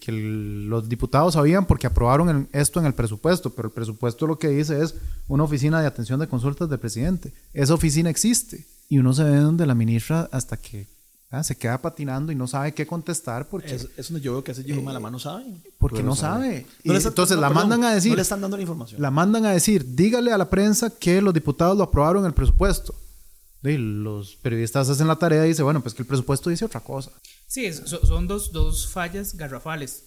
los 0.08 0.90
diputados 0.90 1.32
sabían 1.32 1.64
porque 1.64 1.86
aprobaron 1.86 2.48
esto 2.52 2.80
en 2.80 2.86
el 2.86 2.94
presupuesto, 2.94 3.50
pero 3.50 3.68
el 3.68 3.74
presupuesto 3.74 4.26
lo 4.26 4.38
que 4.38 4.48
dice 4.48 4.82
es 4.82 4.94
una 5.28 5.44
oficina 5.44 5.82
de 5.82 5.86
atención 5.86 6.18
de 6.18 6.28
consultas 6.28 6.70
del 6.70 6.78
presidente. 6.78 7.32
Esa 7.52 7.74
oficina 7.74 8.08
existe 8.08 8.64
y 8.90 8.98
uno 8.98 9.14
se 9.14 9.24
ve 9.24 9.36
donde 9.38 9.64
la 9.66 9.74
ministra 9.74 10.28
hasta 10.32 10.56
que 10.58 10.86
ah, 11.30 11.42
se 11.44 11.56
queda 11.56 11.80
patinando 11.80 12.32
y 12.32 12.34
no 12.34 12.46
sabe 12.46 12.74
qué 12.74 12.86
contestar 12.86 13.48
porque, 13.48 13.74
Es, 13.74 13.88
es 13.96 14.08
donde 14.08 14.20
yo 14.20 14.32
veo 14.32 14.44
que 14.44 14.50
hace 14.50 14.64
Yehoma 14.64 14.92
la 14.92 15.00
mano 15.00 15.18
saben. 15.18 15.62
porque 15.78 16.02
no 16.02 16.14
sabe. 16.16 16.66
No 16.84 16.92
está- 16.94 17.08
entonces 17.10 17.36
no, 17.36 17.40
la 17.42 17.48
perdón, 17.48 17.68
mandan 17.70 17.84
a 17.90 17.94
decir, 17.94 18.10
No 18.10 18.16
le 18.16 18.22
están 18.22 18.40
dando 18.42 18.56
la 18.58 18.62
información. 18.62 19.00
la 19.00 19.10
mandan 19.10 19.46
a 19.46 19.52
decir, 19.52 19.94
dígale 19.94 20.32
a 20.32 20.36
la 20.38 20.50
prensa 20.50 20.90
que 20.90 21.22
los 21.22 21.32
diputados 21.32 21.78
lo 21.78 21.84
aprobaron 21.84 22.26
el 22.26 22.34
presupuesto. 22.34 22.94
Y 23.62 23.76
los 23.76 24.36
periodistas 24.36 24.88
hacen 24.88 25.06
la 25.06 25.16
tarea 25.16 25.44
y 25.44 25.48
dicen, 25.50 25.64
bueno, 25.66 25.82
pues 25.82 25.94
que 25.94 26.02
el 26.02 26.06
presupuesto 26.08 26.48
dice 26.50 26.64
otra 26.64 26.80
cosa. 26.80 27.12
Sí, 27.46 27.66
es- 27.66 27.82
son 27.86 28.26
dos, 28.26 28.50
dos 28.52 28.88
fallas 28.88 29.36
garrafales. 29.36 30.04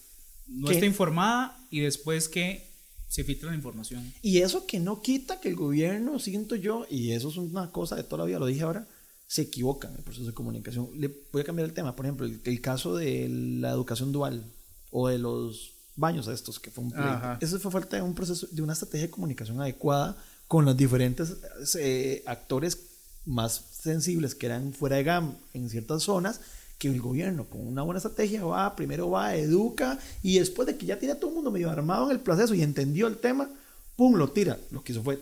No 0.47 0.67
¿Qué? 0.67 0.73
está 0.73 0.85
informada 0.87 1.55
y 1.69 1.79
después 1.81 2.27
que 2.27 2.72
se 3.13 3.23
filtra 3.23 3.51
la 3.51 3.55
información. 3.55 4.11
Y 4.23 4.39
eso 4.39 4.65
que 4.65 4.79
no 4.79 5.03
quita 5.03 5.39
que 5.39 5.49
el 5.49 5.55
gobierno, 5.55 6.17
siento 6.17 6.55
yo, 6.55 6.87
y 6.89 7.11
eso 7.11 7.29
es 7.29 7.37
una 7.37 7.71
cosa 7.71 7.95
de 7.95 8.03
toda 8.03 8.23
la 8.23 8.25
vida, 8.25 8.39
lo 8.39 8.47
dije 8.47 8.63
ahora, 8.63 8.87
se 9.27 9.43
equivoca 9.43 9.87
en 9.87 9.97
el 9.97 10.01
proceso 10.01 10.25
de 10.25 10.33
comunicación. 10.33 10.89
Le 10.95 11.11
voy 11.31 11.43
a 11.43 11.45
cambiar 11.45 11.67
el 11.67 11.75
tema. 11.75 11.95
Por 11.95 12.07
ejemplo, 12.07 12.25
el, 12.25 12.41
el 12.43 12.59
caso 12.59 12.95
de 12.95 13.29
la 13.29 13.69
educación 13.69 14.11
dual 14.11 14.43
o 14.89 15.09
de 15.09 15.19
los 15.19 15.73
baños 15.95 16.27
estos, 16.27 16.59
que 16.59 16.71
fue 16.71 16.85
un. 16.85 16.93
Eso 17.39 17.59
fue 17.59 17.69
falta 17.69 17.97
de 17.97 18.01
un 18.01 18.15
proceso, 18.15 18.47
de 18.49 18.63
una 18.63 18.73
estrategia 18.73 19.05
de 19.05 19.11
comunicación 19.11 19.61
adecuada 19.61 20.17
con 20.47 20.65
los 20.65 20.75
diferentes 20.75 21.35
eh, 21.77 22.23
actores 22.25 22.79
más 23.25 23.63
sensibles 23.79 24.33
que 24.33 24.47
eran 24.47 24.73
fuera 24.73 24.95
de 24.95 25.03
GAM 25.03 25.37
en 25.53 25.69
ciertas 25.69 26.01
zonas 26.01 26.41
que 26.77 26.87
el 26.89 26.99
gobierno 27.01 27.45
con 27.45 27.65
una 27.65 27.81
buena 27.83 27.97
estrategia 27.99 28.43
va, 28.43 28.75
primero 28.75 29.09
va, 29.09 29.35
educa 29.35 29.97
y 30.21 30.39
después 30.39 30.65
de 30.67 30.75
que 30.77 30.85
ya 30.85 30.99
tiene 30.99 31.13
a 31.13 31.19
todo 31.19 31.29
el 31.29 31.35
mundo 31.35 31.51
medio 31.51 31.69
armado 31.69 32.05
en 32.05 32.11
el 32.11 32.19
proceso 32.19 32.53
y 32.53 32.61
entendió 32.61 33.07
el 33.07 33.17
tema, 33.17 33.49
pum, 33.95 34.15
lo 34.15 34.29
tira. 34.31 34.57
Lo 34.71 34.83
que 34.83 34.91
hizo 34.91 35.01
fue 35.03 35.17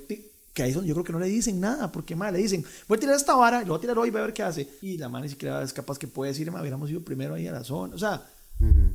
que 0.53 0.63
ahí 0.63 0.69
es 0.69 0.75
donde 0.75 0.89
yo 0.89 0.95
creo 0.95 1.05
que 1.05 1.13
no 1.13 1.19
le 1.19 1.27
dicen 1.27 1.59
nada, 1.59 1.91
porque 1.91 2.15
más 2.15 2.33
le 2.33 2.39
dicen, 2.39 2.65
voy 2.87 2.97
a 2.97 2.99
tirar 2.99 3.15
esta 3.15 3.35
vara, 3.35 3.61
lo 3.61 3.67
voy 3.67 3.77
a 3.77 3.81
tirar 3.81 3.97
hoy, 3.99 4.09
voy 4.09 4.19
a 4.21 4.25
ver 4.25 4.33
qué 4.33 4.43
hace. 4.43 4.67
Y 4.81 4.97
la 4.97 5.07
mano 5.07 5.23
ni 5.25 5.29
siquiera 5.29 5.61
es 5.63 5.71
capaz 5.71 5.97
que 5.99 6.07
puede 6.07 6.31
decir, 6.31 6.51
"Ma, 6.51 6.59
hubiéramos 6.61 6.89
ido 6.89 7.01
primero 7.01 7.35
ahí 7.35 7.47
a 7.47 7.51
la 7.53 7.63
zona. 7.63 7.95
O 7.95 7.99
sea, 7.99 8.21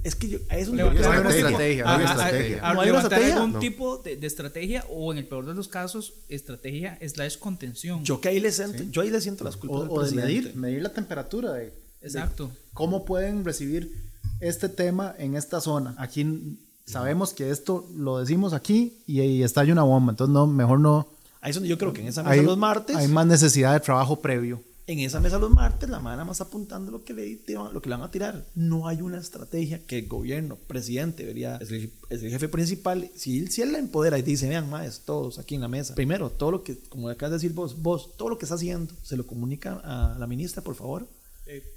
es 0.05 0.15
que 0.15 0.29
yo, 0.29 0.39
a 0.49 0.59
eso 0.59 0.73
creo 0.73 0.87
hay 0.91 0.97
una 1.21 1.31
que- 1.31 1.39
estrategia, 1.41 1.97
hay 1.97 2.05
estrategia. 2.05 2.59
a 2.69 2.75
¿No 2.75 2.81
hay 2.83 2.91
una 2.91 2.99
levantar 2.99 3.13
estrategia? 3.13 3.35
algún 3.37 3.53
No. 3.55 3.59
tipo 3.59 3.97
de, 3.99 4.17
de 4.17 4.27
estrategia 4.27 4.85
o 4.91 5.13
en 5.13 5.19
el 5.19 5.27
peor 5.27 5.47
de 5.47 5.55
los 5.55 5.67
casos, 5.69 6.13
estrategia 6.29 6.99
slash 7.09 7.39
contención. 7.39 8.05
Yo 8.05 8.21
que 8.21 8.29
ahí 8.29 8.39
le 8.41 8.53
siento, 8.53 8.83
yo 8.91 9.01
ahí 9.03 9.11
le 9.11 9.21
siento 9.21 9.43
las 9.45 9.57
culpas 9.57 9.83
al 9.83 9.89
presidente. 10.13 10.53
medir 10.59 10.83
la 10.83 10.93
temperatura 10.93 11.53
de, 11.55 11.73
Exacto. 12.07 12.51
cómo 12.73 13.05
pueden 13.05 13.45
recibir 13.45 13.93
este 14.41 14.69
tema 14.69 15.15
en 15.19 15.35
esta 15.37 15.61
zona. 15.61 15.95
Aquí 15.99 16.59
sabemos 16.85 17.33
que 17.33 17.51
esto 17.51 17.89
lo 17.97 18.19
decimos 18.19 18.53
aquí 18.53 18.99
y, 19.07 19.21
y 19.23 19.43
estalla 19.43 19.73
una 19.73 19.83
bomba, 19.83 20.13
entonces 20.13 20.33
no, 20.33 20.47
mejor 20.47 20.81
no. 20.81 21.09
Ahí 21.41 21.51
es 21.51 21.57
donde 21.57 21.69
yo 21.69 21.79
creo 21.79 21.93
que 21.93 22.01
en 22.01 22.09
esa 22.09 22.23
mesa 22.23 22.33
Hay, 22.33 22.43
los 22.45 22.59
martes, 22.59 22.97
hay 22.97 23.09
más 23.09 23.27
necesidad 23.27 23.73
de 23.73 23.81
trabajo 23.81 24.21
previo. 24.21 24.63
en 24.89 25.01
esa 25.01 25.21
mesa 25.21 25.39
los 25.39 25.51
martes, 25.51 25.89
la 25.89 26.01
mano 26.01 26.25
más 26.25 26.41
apuntando 26.41 26.91
lo 26.93 27.05
que 27.05 27.13
le, 27.13 27.41
lo 27.73 27.81
que 27.81 27.89
le 27.89 27.97
van 27.97 28.05
a 28.05 28.11
tirar. 28.11 28.45
No 28.55 28.89
hay 28.89 29.01
una 29.03 29.19
estrategia 29.19 29.81
que 29.87 29.99
el 30.01 30.09
gobierno, 30.09 30.57
presidente, 30.67 31.23
debería, 31.23 31.57
es 31.57 31.71
el, 31.71 31.93
es 32.09 32.23
el 32.23 32.31
jefe 32.31 32.49
principal. 32.49 33.11
Si 33.17 33.39
él, 33.39 33.51
si 33.51 33.63
él 33.63 33.73
la 33.73 33.79
empodera 33.79 34.19
y 34.19 34.23
dice, 34.23 34.49
vean, 34.49 34.69
más 34.71 35.01
todos 35.01 35.39
aquí 35.39 35.55
en 35.55 35.61
la 35.61 35.69
mesa. 35.69 35.95
Primero, 35.95 36.31
todo 36.31 36.51
lo 36.51 36.63
que, 36.63 36.79
como 36.89 37.09
acabas 37.09 37.33
de 37.33 37.37
decir 37.37 37.53
vos, 37.53 37.81
vos, 37.81 38.17
todo 38.17 38.29
lo 38.29 38.39
que 38.39 38.45
está 38.45 38.55
haciendo, 38.55 38.93
se 39.03 39.17
lo 39.17 39.27
comunica 39.27 39.81
a 39.85 40.17
la 40.19 40.27
ministra, 40.27 40.63
por 40.63 40.75
favor. 40.75 41.07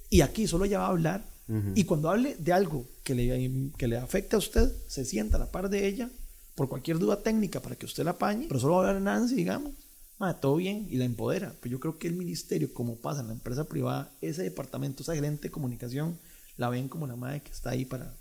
Y 0.10 0.22
aquí 0.22 0.48
solo 0.48 0.66
ella 0.66 0.80
va 0.80 0.86
a 0.88 0.90
hablar. 0.90 1.26
Y 1.76 1.84
cuando 1.86 2.10
hable 2.12 2.36
de 2.38 2.54
algo 2.54 2.86
que 3.04 3.16
le, 3.16 3.72
que 3.76 3.88
le 3.88 3.98
afecte 3.98 4.36
a 4.36 4.40
usted, 4.40 4.72
se 4.88 5.04
sienta 5.04 5.38
a 5.38 5.40
la 5.40 5.52
par 5.52 5.68
de 5.70 5.88
ella 5.88 6.08
por 6.54 6.70
cualquier 6.70 7.00
duda 7.00 7.24
técnica 7.24 7.60
para 7.60 7.76
que 7.76 7.88
usted 7.88 8.04
la 8.04 8.12
apañe, 8.12 8.46
pero 8.48 8.60
solo 8.60 8.76
va 8.76 8.86
a 8.86 8.88
hablar 8.90 9.02
Nancy, 9.02 9.34
digamos. 9.36 9.74
Ma, 10.20 10.40
todo 10.40 10.58
bien 10.58 10.86
y 10.92 10.98
la 10.98 11.06
empodera. 11.06 11.56
Pero 11.62 11.72
yo 11.74 11.80
creo 11.80 11.98
que 11.98 12.08
el 12.08 12.14
ministerio, 12.16 12.72
como 12.74 12.98
pasa 12.98 13.22
en 13.22 13.28
la 13.28 13.34
empresa 13.34 13.64
privada, 13.64 14.12
ese 14.22 14.44
departamento, 14.44 15.02
esa 15.02 15.16
gerente 15.16 15.44
de 15.48 15.52
comunicación, 15.52 16.20
la 16.58 16.70
ven 16.70 16.88
como 16.88 17.08
la 17.08 17.16
madre 17.16 17.42
que 17.42 17.52
está 17.52 17.72
ahí 17.72 17.86
para, 17.86 18.14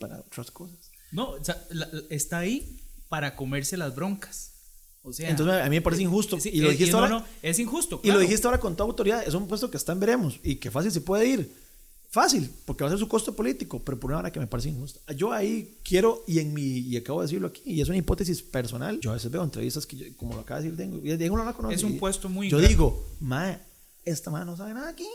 para 0.00 0.20
otras 0.20 0.50
cosas. 0.50 0.78
No, 1.10 1.30
o 1.32 1.44
sea, 1.44 1.62
la- 1.70 1.88
la- 1.92 2.02
está 2.08 2.38
ahí 2.38 2.80
para 3.10 3.36
comerse 3.36 3.76
las 3.76 3.94
broncas. 3.94 4.51
O 5.04 5.12
sea, 5.12 5.28
Entonces 5.30 5.54
a 5.56 5.64
mí 5.64 5.76
me 5.76 5.82
parece 5.82 6.02
injusto. 6.02 6.38
sí, 6.38 6.50
y 6.52 6.60
lo 6.60 6.68
eh, 6.68 6.72
dijiste 6.72 6.92
no, 6.92 6.98
ahora. 6.98 7.10
no, 7.10 7.24
es 7.42 7.58
injusto. 7.58 7.96
Y 8.04 8.08
lo 8.08 8.12
claro. 8.14 8.20
dijiste 8.20 8.46
ahora 8.46 8.60
con 8.60 8.76
toda 8.76 8.88
autoridad, 8.88 9.26
es 9.26 9.34
un 9.34 9.48
puesto 9.48 9.70
que 9.70 9.76
está 9.76 9.92
en 9.92 10.00
veremos 10.00 10.38
y 10.44 10.56
que 10.56 10.70
fácil 10.70 10.92
se 10.92 11.00
puede 11.00 11.26
ir. 11.26 11.62
Fácil, 12.10 12.50
porque 12.66 12.84
va 12.84 12.88
a 12.88 12.90
ser 12.90 12.98
su 12.98 13.08
costo 13.08 13.34
político, 13.34 13.80
pero 13.82 13.98
por 13.98 14.10
una 14.10 14.18
hora 14.18 14.30
que 14.30 14.38
me 14.38 14.46
parece 14.46 14.68
injusto. 14.68 15.00
Yo 15.16 15.32
ahí 15.32 15.78
quiero, 15.82 16.22
y 16.28 16.40
en 16.40 16.52
mi, 16.52 16.60
y 16.80 16.96
acabo 16.98 17.20
de 17.22 17.26
decirlo 17.26 17.48
aquí, 17.48 17.62
y 17.64 17.80
es 17.80 17.88
una 17.88 17.96
hipótesis 17.96 18.42
personal, 18.42 19.00
yo 19.00 19.10
a 19.10 19.14
veces 19.14 19.30
veo 19.30 19.42
entrevistas 19.42 19.86
que, 19.86 19.96
yo, 19.96 20.04
como 20.18 20.34
lo 20.34 20.40
acaba 20.42 20.60
de 20.60 20.70
decir, 20.70 20.76
tengo, 20.76 20.98
y 20.98 21.16
Diego 21.16 21.38
no 21.38 21.44
la 21.46 21.54
conoce. 21.54 21.74
Es 21.74 21.82
un 21.84 21.94
y 21.94 21.98
puesto 21.98 22.28
muy 22.28 22.50
Yo 22.50 22.58
grande. 22.58 22.68
digo, 22.68 23.02
mae, 23.20 23.58
esta 24.04 24.30
mae 24.30 24.44
no 24.44 24.54
sabe 24.58 24.74
nada 24.74 24.90
aquí, 24.90 25.08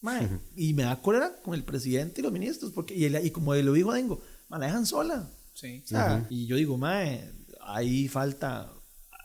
mae. 0.00 0.26
Y 0.56 0.72
me 0.72 0.84
da 0.84 1.00
cólera 1.02 1.36
con 1.42 1.52
el 1.52 1.64
presidente 1.64 2.22
y 2.22 2.24
los 2.24 2.32
ministros, 2.32 2.72
porque, 2.72 2.94
y, 2.94 3.04
el- 3.04 3.26
y 3.26 3.30
como 3.30 3.54
lo 3.54 3.72
dijo 3.74 3.92
Dengo, 3.92 4.22
mae, 4.48 4.58
la 4.60 4.66
dejan 4.68 4.86
sola. 4.86 5.30
Sí. 5.52 5.82
O 5.84 5.88
sea, 5.88 6.26
Y 6.30 6.46
yo 6.46 6.56
digo, 6.56 6.78
mae, 6.78 7.30
ahí 7.60 8.08
falta. 8.08 8.72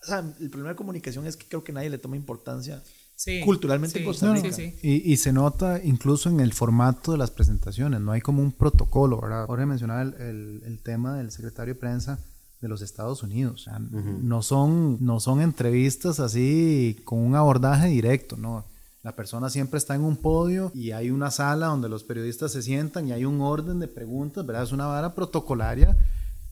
O 0.03 0.05
sea, 0.05 0.19
el 0.39 0.50
problema 0.50 0.69
de 0.72 0.75
comunicación 0.75 1.25
es 1.25 1.38
que 1.38 1.48
creo 1.48 1.63
que 1.63 1.72
nadie 1.74 1.89
le 1.89 1.98
toma 1.98 2.15
importancia 2.15 2.83
Sí, 3.15 3.41
culturalmente 3.41 4.00
en 4.00 4.03
sí, 4.03 4.07
Costa 4.07 4.25
No, 4.25 4.33
Rica. 4.33 4.48
no, 4.50 4.53
Sí, 4.55 4.72
sí. 4.72 4.79
Y, 4.81 5.13
y 5.13 5.17
se 5.17 5.31
nota 5.31 5.79
incluso 5.83 6.29
en 6.29 6.39
el 6.39 6.51
formato 6.51 7.12
de 7.12 7.17
las 7.19 7.29
presentaciones, 7.31 8.01
no 8.01 8.12
hay 8.12 8.22
como 8.22 8.41
un 8.41 8.51
protocolo, 8.51 9.22
¿verdad? 9.22 9.45
Ahora 9.48 9.65
mencionaba 9.67 10.01
el, 10.01 10.13
el- 10.15 10.62
el 10.65 10.79
tema 10.81 11.15
del 11.17 11.29
secretario 11.31 11.75
de 11.75 11.79
prensa 11.79 12.19
de 12.60 12.67
los 12.67 12.81
Estados 12.81 13.22
Unidos. 13.24 13.53
O 13.62 13.63
sea, 13.63 13.79
no, 13.79 14.41
son, 14.41 14.98
no 15.00 15.19
son 15.19 15.41
entrevistas 15.41 16.19
así 16.19 16.98
con 17.05 17.19
un 17.19 17.36
abordaje 17.36 17.88
directo, 17.88 18.36
¿no? 18.36 18.65
La 19.03 19.15
persona 19.15 19.50
siempre 19.50 19.77
está 19.77 19.93
en 19.95 20.01
un 20.01 20.15
podio 20.17 20.72
y 20.74 20.91
hay 20.91 21.12
una 21.12 21.29
sala 21.29 21.67
donde 21.67 21.89
los 21.89 22.03
periodistas 22.05 22.51
se 22.53 22.62
sientan 22.62 23.07
y 23.07 23.12
hay 23.12 23.25
un 23.25 23.41
orden 23.41 23.79
de 23.79 23.88
preguntas, 23.89 24.45
¿verdad? 24.45 24.63
Es 24.63 24.72
una 24.72 24.88
vara 24.88 25.13
protocolaria 25.13 25.95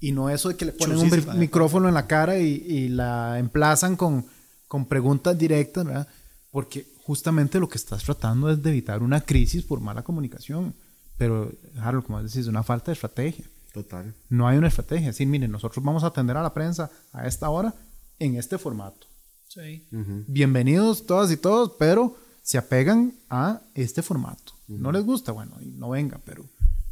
y 0.01 0.12
no 0.12 0.29
eso 0.29 0.50
de 0.50 0.58
que 0.58 0.65
le 0.65 0.74
ponen 0.74 0.98
un 0.98 1.13
¿eh? 1.13 1.24
micrófono 1.36 1.88
en 1.88 1.93
la 1.93 2.08
cara 2.08 2.38
y, 2.39 2.48
y 2.48 2.89
la 2.89 3.39
emplazan 3.39 3.96
con, 3.96 4.25
con 4.67 4.86
preguntas 4.86 5.38
directas, 5.38 5.86
¿verdad? 5.86 6.08
Porque 6.50 6.91
justamente 7.03 7.60
lo 7.60 7.70
que 7.70 7.77
estás 7.77 8.03
tratando 8.03 8.50
es 8.50 8.62
de 8.62 8.72
evitar 8.72 9.03
una 9.03 9.22
crisis 9.22 9.63
por 9.63 9.79
mala 9.79 10.03
comunicación. 10.03 10.74
Pero, 11.17 11.51
Harold, 11.79 12.05
como 12.05 12.17
decís, 12.17 12.38
es 12.38 12.48
una 12.48 12.63
falta 12.63 12.88
de 12.88 12.93
estrategia. 12.93 13.46
Total. 13.74 14.13
No 14.27 14.48
hay 14.48 14.58
una 14.58 14.67
estrategia. 14.67 15.10
Es 15.10 15.15
decir, 15.15 15.27
miren, 15.27 15.51
nosotros 15.51 15.86
vamos 15.86 16.03
a 16.03 16.08
atender 16.08 16.36
a 16.36 16.41
la 16.41 16.53
prensa 16.53 16.89
a 17.13 17.27
esta 17.27 17.50
hora 17.50 17.74
en 18.17 18.36
este 18.36 18.58
formato. 18.58 19.08
Sí. 19.48 19.86
Bienvenidos 20.27 21.05
todas 21.05 21.31
y 21.31 21.38
todos, 21.38 21.74
pero 21.77 22.15
se 22.41 22.58
apegan 22.58 23.13
a 23.29 23.62
este 23.75 24.01
formato. 24.01 24.53
No 24.67 24.91
les 24.91 25.03
gusta, 25.03 25.31
bueno, 25.31 25.58
y 25.62 25.65
no 25.65 25.89
venga, 25.89 26.20
pero, 26.25 26.46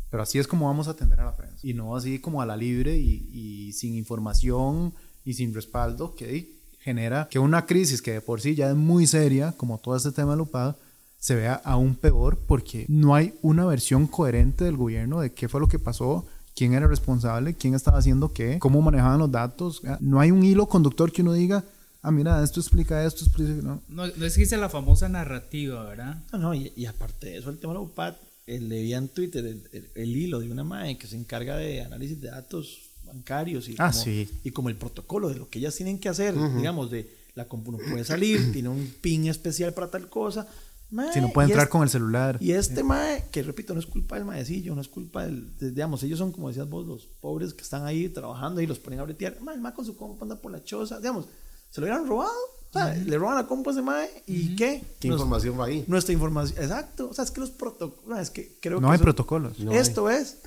pero 0.09 0.23
así 0.23 0.39
es 0.39 0.47
como 0.47 0.67
vamos 0.67 0.87
a 0.87 0.91
atender 0.91 1.19
a 1.19 1.25
la 1.25 1.35
prensa. 1.35 1.59
Y 1.61 1.73
no 1.73 1.95
así 1.95 2.19
como 2.19 2.41
a 2.41 2.45
la 2.45 2.57
libre 2.57 2.97
y, 2.97 3.29
y 3.31 3.73
sin 3.73 3.95
información 3.95 4.93
y 5.25 5.33
sin 5.33 5.53
respaldo 5.53 6.15
que 6.15 6.59
genera 6.79 7.27
que 7.29 7.39
una 7.39 7.65
crisis 7.65 8.01
que 8.01 8.13
de 8.13 8.21
por 8.21 8.41
sí 8.41 8.55
ya 8.55 8.69
es 8.69 8.75
muy 8.75 9.05
seria, 9.05 9.51
como 9.53 9.77
todo 9.77 9.95
este 9.95 10.11
tema 10.11 10.31
de 10.31 10.37
Lupado, 10.37 10.77
se 11.17 11.35
vea 11.35 11.61
aún 11.65 11.95
peor 11.95 12.37
porque 12.47 12.85
no 12.87 13.13
hay 13.13 13.35
una 13.41 13.65
versión 13.65 14.07
coherente 14.07 14.63
del 14.63 14.77
gobierno 14.77 15.19
de 15.19 15.33
qué 15.33 15.49
fue 15.49 15.59
lo 15.59 15.67
que 15.67 15.77
pasó, 15.77 16.25
quién 16.55 16.73
era 16.73 16.87
responsable, 16.87 17.53
quién 17.53 17.75
estaba 17.75 17.99
haciendo 17.99 18.33
qué, 18.33 18.57
cómo 18.59 18.81
manejaban 18.81 19.19
los 19.19 19.31
datos. 19.31 19.81
No 19.99 20.19
hay 20.19 20.31
un 20.31 20.43
hilo 20.43 20.67
conductor 20.67 21.11
que 21.11 21.21
uno 21.21 21.33
diga, 21.33 21.65
ah, 22.01 22.11
mira, 22.11 22.41
esto 22.41 22.61
explica 22.61 23.03
esto, 23.05 23.25
explica... 23.25 23.51
No. 23.61 23.81
No, 23.89 24.07
no 24.07 24.25
existe 24.25 24.55
la 24.55 24.69
famosa 24.69 25.09
narrativa, 25.09 25.83
¿verdad? 25.83 26.23
No, 26.31 26.39
no, 26.39 26.53
y, 26.53 26.71
y 26.75 26.85
aparte 26.85 27.27
de 27.27 27.37
eso, 27.37 27.49
el 27.49 27.59
tema 27.59 27.73
de 27.73 27.79
la 27.79 27.85
UPAD, 27.85 28.15
leía 28.57 28.97
en 28.97 29.09
Twitter 29.09 29.45
el, 29.45 29.61
el- 29.71 29.89
el 29.95 30.15
hilo 30.17 30.39
de 30.39 30.49
una 30.49 30.63
MAE 30.63 30.97
que 30.97 31.07
se 31.07 31.15
encarga 31.17 31.57
de 31.57 31.81
análisis 31.81 32.19
de 32.21 32.29
datos 32.29 32.79
bancarios 33.05 33.67
y, 33.69 33.75
Ah, 33.77 33.91
como, 33.91 34.03
sí. 34.03 34.29
y 34.43 34.51
como 34.51 34.69
el 34.69 34.75
protocolo 34.75 35.29
de 35.29 35.35
lo 35.35 35.49
que 35.49 35.59
ellas 35.59 35.75
tienen 35.75 35.99
que 35.99 36.09
hacer, 36.09 36.33
digamos, 36.57 36.89
de 36.91 37.09
la 37.35 37.47
compu 37.47 37.71
no 37.71 37.77
puede 37.77 38.03
salir, 38.05 38.39
tiene 38.53 38.69
un 38.69 38.91
pin 39.01 39.27
especial 39.27 39.73
para 39.73 39.89
tal 39.91 40.09
cosa. 40.09 40.47
Mae, 40.91 41.13
Si 41.13 41.21
no 41.21 41.29
puede 41.31 41.47
y 41.49 41.51
entrar 41.51 41.69
con 41.69 41.83
el 41.83 41.89
celular. 41.89 42.37
Y 42.41 42.51
este 42.53 42.83
mae, 42.83 43.23
que 43.31 43.43
repito, 43.43 43.73
no 43.75 43.79
es 43.79 43.85
culpa 43.85 44.15
del 44.15 44.25
maecillo, 44.25 44.73
no 44.73 44.81
es 44.81 44.87
culpa 44.87 45.23
del, 45.25 45.55
de- 45.59 45.69
digamos, 45.71 46.01
ellos 46.03 46.17
son 46.17 46.31
como 46.31 46.47
decías 46.49 46.67
vos, 46.67 46.87
los 46.87 47.05
pobres 47.21 47.53
que 47.53 47.61
están 47.61 47.85
ahí 47.85 48.09
trabajando 48.09 48.59
y 48.61 48.65
los 48.67 48.79
ponen 48.79 48.99
a 48.99 49.03
bretear. 49.03 49.39
Mae, 49.41 49.53
el 49.55 49.61
mae 49.61 49.73
con 49.73 49.85
su 49.85 49.95
compa 49.95 50.25
anda 50.25 50.35
por 50.41 50.51
la 50.51 50.63
choza, 50.63 50.97
digamos, 50.97 51.25
se 51.69 51.79
lo 51.81 51.85
hubieran 51.85 52.07
robado. 52.07 52.31
O 52.69 52.73
sea, 52.73 52.93
le 52.93 53.17
roban 53.17 53.35
la 53.35 53.47
compa 53.47 53.71
a 53.71 53.73
ese 53.73 53.81
mae 53.81 54.07
y 54.27 54.55
¿qué? 54.55 54.83
¿Qué 54.99 55.07
Nos- 55.07 55.17
información 55.17 55.59
va 55.59 55.65
ahí? 55.65 55.83
nuestra 55.87 56.13
información. 56.13 56.61
Exacto. 56.63 57.09
O 57.09 57.13
sea, 57.13 57.23
es 57.23 57.31
que 57.31 57.41
los 57.41 57.49
protocolos. 57.51 58.19
Es 58.19 58.29
que 58.29 58.57
creo 58.61 58.79
no 58.79 58.87
que 58.87 58.91
hay 58.91 58.95
eso- 58.95 59.03
protocolos. 59.05 59.59
No 59.59 59.71
esto 59.71 60.09
es. 60.09 60.37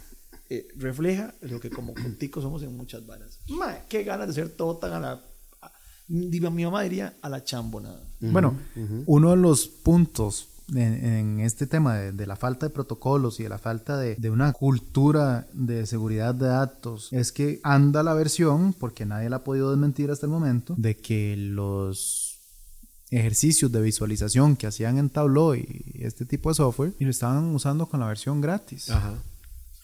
eh, 0.50 0.68
refleja 0.76 1.34
lo 1.40 1.58
que 1.60 1.70
como 1.70 1.94
conticos 1.94 2.42
somos 2.44 2.62
en 2.62 2.76
muchas 2.76 3.06
varas. 3.06 3.38
Mae, 3.48 3.84
qué 3.88 4.04
ganas 4.04 4.28
de 4.28 4.34
ser 4.34 4.50
todo 4.50 4.76
tan 4.76 4.92
a 4.92 5.00
la. 5.00 5.20
a- 5.62 5.72
mi 6.08 6.40
mamá 6.64 6.82
diría 6.82 7.14
a 7.22 7.28
la 7.28 7.42
chambonada. 7.42 8.02
Bueno, 8.20 8.56
uno 9.06 9.30
de 9.30 9.36
los 9.38 9.66
puntos 9.66 10.46
en, 10.74 11.04
en 11.04 11.40
este 11.40 11.66
tema 11.66 11.96
de, 11.96 12.12
de 12.12 12.26
la 12.26 12.36
falta 12.36 12.66
de 12.66 12.70
protocolos 12.70 13.40
y 13.40 13.44
de 13.44 13.48
la 13.48 13.58
falta 13.58 13.96
de, 13.96 14.16
de 14.16 14.30
una 14.30 14.52
cultura 14.52 15.46
de 15.52 15.86
seguridad 15.86 16.34
de 16.34 16.46
datos 16.46 17.08
es 17.12 17.32
que 17.32 17.60
anda 17.62 18.02
la 18.02 18.14
versión, 18.14 18.72
porque 18.72 19.06
nadie 19.06 19.30
la 19.30 19.36
ha 19.36 19.44
podido 19.44 19.70
desmentir 19.70 20.10
hasta 20.10 20.26
el 20.26 20.32
momento, 20.32 20.74
de 20.76 20.96
que 20.96 21.36
los 21.36 22.38
ejercicios 23.10 23.70
de 23.70 23.82
visualización 23.82 24.56
que 24.56 24.66
hacían 24.66 24.96
en 24.96 25.10
Tableau 25.10 25.54
y 25.54 26.00
este 26.00 26.24
tipo 26.24 26.48
de 26.48 26.54
software 26.54 26.94
y 26.98 27.04
lo 27.04 27.10
estaban 27.10 27.54
usando 27.54 27.86
con 27.86 28.00
la 28.00 28.06
versión 28.06 28.40
gratis. 28.40 28.88
Ajá. 28.90 29.14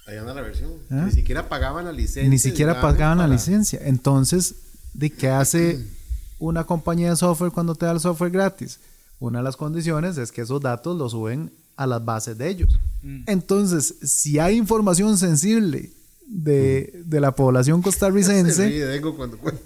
Ahí 0.07 0.16
anda 0.16 0.33
la 0.33 0.40
versión. 0.40 0.73
¿Ah? 0.90 1.04
Ni 1.04 1.12
siquiera 1.12 1.49
pagaban 1.50 1.85
la 1.85 1.92
licencia. 1.92 2.30
Ni 2.30 2.38
siquiera 2.38 2.80
pagaban 2.80 3.18
la 3.18 3.28
licencia. 3.28 3.78
Entonces, 3.83 4.54
¿de 4.95 5.11
qué 5.11 5.28
hace 5.28 5.87
una 6.38 6.64
compañía 6.64 7.11
de 7.11 7.16
software 7.16 7.52
cuando 7.52 7.75
te 7.75 7.85
da 7.85 7.92
el 7.92 8.00
software 8.00 8.30
gratis? 8.30 8.80
Una 9.20 9.38
de 9.38 9.44
las 9.44 9.56
condiciones 9.56 10.16
es 10.18 10.30
que 10.32 10.42
esos 10.42 10.60
datos 10.60 10.96
los 10.96 11.12
suben 11.12 11.52
a 11.76 11.87
las 11.87 12.04
bases 12.04 12.37
de 12.38 12.48
ellos. 12.48 12.78
Entonces, 13.26 13.96
si 14.02 14.38
hay 14.38 14.56
información 14.56 15.16
sensible 15.18 15.90
de, 16.26 17.02
de 17.04 17.20
la 17.20 17.32
población 17.32 17.80
Se 17.82 17.84
costarricense, 17.84 19.00
cuando 19.16 19.38
cuenta. 19.38 19.62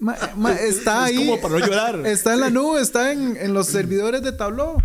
ma- 0.00 0.16
ma- 0.36 0.52
está 0.54 1.08
Es 1.08 1.16
ahí. 1.18 1.26
como 1.26 1.40
para 1.40 1.58
no 1.58 1.66
llorar. 1.66 2.06
Está 2.06 2.34
en 2.34 2.40
la 2.40 2.50
nube, 2.50 2.80
está 2.80 3.12
en, 3.12 3.36
en 3.36 3.54
los 3.54 3.66
servidores 3.68 4.22
de 4.22 4.32
Tableau. 4.32 4.76